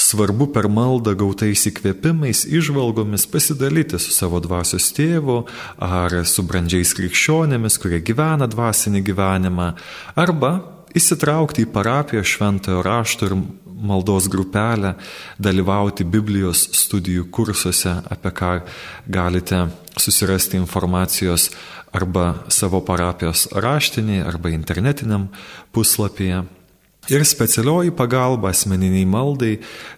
Svarbu 0.00 0.48
per 0.54 0.66
maldą 0.72 1.12
gautais 1.18 1.62
įkvėpimais, 1.68 2.42
išvalgomis 2.48 3.28
pasidalyti 3.30 4.00
su 4.02 4.14
savo 4.14 4.40
dvasios 4.42 4.88
tėvu 4.96 5.44
ar 5.86 6.18
su 6.26 6.42
brandžiais 6.48 6.94
krikščionėmis, 6.98 7.78
kurie 7.82 8.00
gyvena 8.02 8.48
dvasinį 8.50 9.04
gyvenimą, 9.06 9.70
arba 10.18 10.52
įsitraukti 10.96 11.64
į 11.66 11.72
parapijos 11.72 12.28
šventojo 12.34 12.82
rašto 12.86 13.30
ir 13.30 13.36
maldos 13.80 14.28
grupelę, 14.28 14.94
dalyvauti 15.40 16.04
Biblijos 16.04 16.66
studijų 16.76 17.30
kursuose, 17.32 17.96
apie 18.12 18.32
ką 18.36 18.52
galite 19.08 19.66
susirasti 19.96 20.60
informacijos 20.60 21.50
arba 21.92 22.44
savo 22.52 22.82
parapijos 22.84 23.48
raštinėje, 23.56 24.24
arba 24.26 24.52
internetiniam 24.54 25.28
puslapyje. 25.72 26.44
Ir 27.10 27.24
specialioji 27.24 27.90
pagalba 27.96 28.52
asmeniniai 28.52 29.06
maldai, 29.08 29.54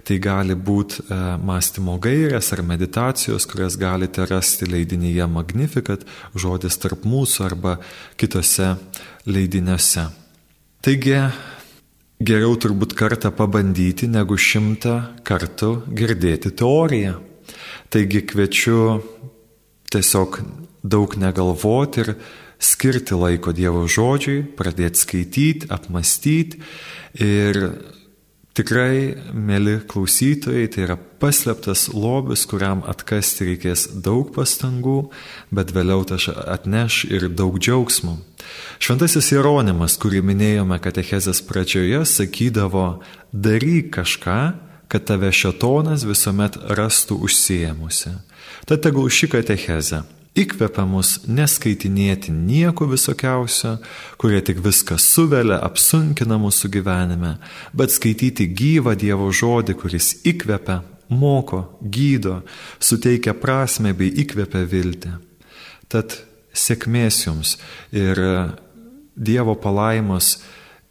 tai 0.06 0.20
gali 0.22 0.54
būti 0.54 1.02
e, 1.02 1.18
mąstymo 1.42 1.98
gairės 2.00 2.52
ar 2.54 2.62
meditacijos, 2.64 3.44
kurias 3.50 3.76
galite 3.76 4.24
rasti 4.30 4.70
leidinyje 4.70 5.26
Magnificat, 5.28 6.06
žodis 6.38 6.78
tarp 6.80 7.04
mūsų 7.04 7.46
arba 7.50 7.76
kitose 8.16 8.76
leidiniuose. 9.26 10.21
Taigi, 10.82 11.14
geriau 12.18 12.56
turbūt 12.58 12.96
kartą 12.98 13.30
pabandyti, 13.38 14.08
negu 14.10 14.34
šimtą 14.34 14.96
kartų 15.22 15.68
girdėti 15.94 16.50
teoriją. 16.58 17.12
Taigi 17.94 18.24
kviečiu 18.26 18.78
tiesiog 19.94 20.40
daug 20.82 21.14
negalvoti 21.22 22.02
ir 22.02 22.10
skirti 22.58 23.14
laiko 23.14 23.54
Dievo 23.54 23.84
žodžiui, 23.86 24.40
pradėti 24.58 25.04
skaityti, 25.04 25.70
apmastyti 25.70 26.58
ir 27.22 27.62
tikrai, 28.56 29.14
mėly 29.32 29.78
klausytojai, 29.88 30.68
tai 30.72 30.84
yra 30.86 30.96
paslėptas 31.22 31.88
lobis, 31.94 32.44
kuriam 32.48 32.82
atkasti 32.88 33.48
reikės 33.52 33.86
daug 34.04 34.32
pastangų, 34.34 34.98
bet 35.54 35.72
vėliau 35.76 36.04
tas 36.08 36.28
atneš 36.28 37.04
ir 37.10 37.28
daug 37.32 37.58
džiaugsmų. 37.60 38.16
Šventasis 38.82 39.32
Jeronimas, 39.32 39.96
kurį 40.00 40.22
minėjome 40.32 40.78
katechezės 40.82 41.42
pradžioje, 41.46 42.02
sakydavo, 42.08 42.86
daryk 43.32 43.92
kažką, 43.98 44.40
kad 44.92 45.06
tave 45.08 45.30
šetonas 45.32 46.04
visuomet 46.04 46.58
rastų 46.76 47.22
užsiemusi. 47.24 48.18
Tad 48.68 48.82
tegul 48.84 49.08
ši 49.08 49.30
katechezė 49.32 50.02
įkvepia 50.38 50.84
mus 50.88 51.18
neskaitinėti 51.28 52.32
nieko 52.32 52.86
visokiausio, 52.90 53.76
kurie 54.20 54.40
tik 54.44 54.62
viską 54.64 54.96
suvelia, 55.00 55.58
apsunkina 55.60 56.38
mūsų 56.40 56.70
gyvenime, 56.72 57.36
bet 57.76 57.92
skaityti 57.92 58.48
gyvą 58.56 58.96
Dievo 58.98 59.28
žodį, 59.32 59.76
kuris 59.80 60.14
įkvepia, 60.28 60.80
moko, 61.12 61.64
gydo, 61.82 62.40
suteikia 62.80 63.34
prasme 63.36 63.92
bei 63.96 64.12
įkvepia 64.24 64.64
viltį. 64.68 65.12
Tad 65.92 66.16
sėkmės 66.56 67.26
jums 67.26 67.56
ir 67.92 68.20
Dievo 69.12 69.58
palaimos, 69.60 70.38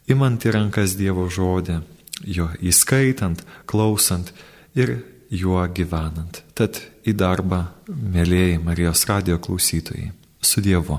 imant 0.06 0.46
į 0.46 0.54
rankas 0.54 0.94
Dievo 0.98 1.26
žodį, 1.26 1.80
jo 2.22 2.46
įskaitant, 2.62 3.42
klausant 3.66 4.30
ir 4.78 5.00
juo 5.32 5.64
gyvenant. 5.74 6.44
Tad 6.54 6.78
į 7.06 7.14
darbą, 7.18 7.64
mėlyjei 7.88 8.58
Marijos 8.62 9.06
radio 9.10 9.38
klausytojai. 9.42 10.10
Su 10.42 10.60
Dievu. 10.60 10.98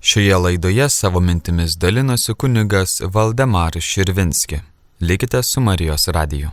Šioje 0.00 0.36
laidoje 0.36 0.88
savo 0.88 1.20
mintimis 1.20 1.76
dalinosi 1.76 2.34
kunigas 2.34 3.00
Valdemaras 3.14 3.84
Širvinski. 3.84 4.60
Likite 5.00 5.42
su 5.42 5.60
Marijos 5.60 6.08
radiju. 6.08 6.50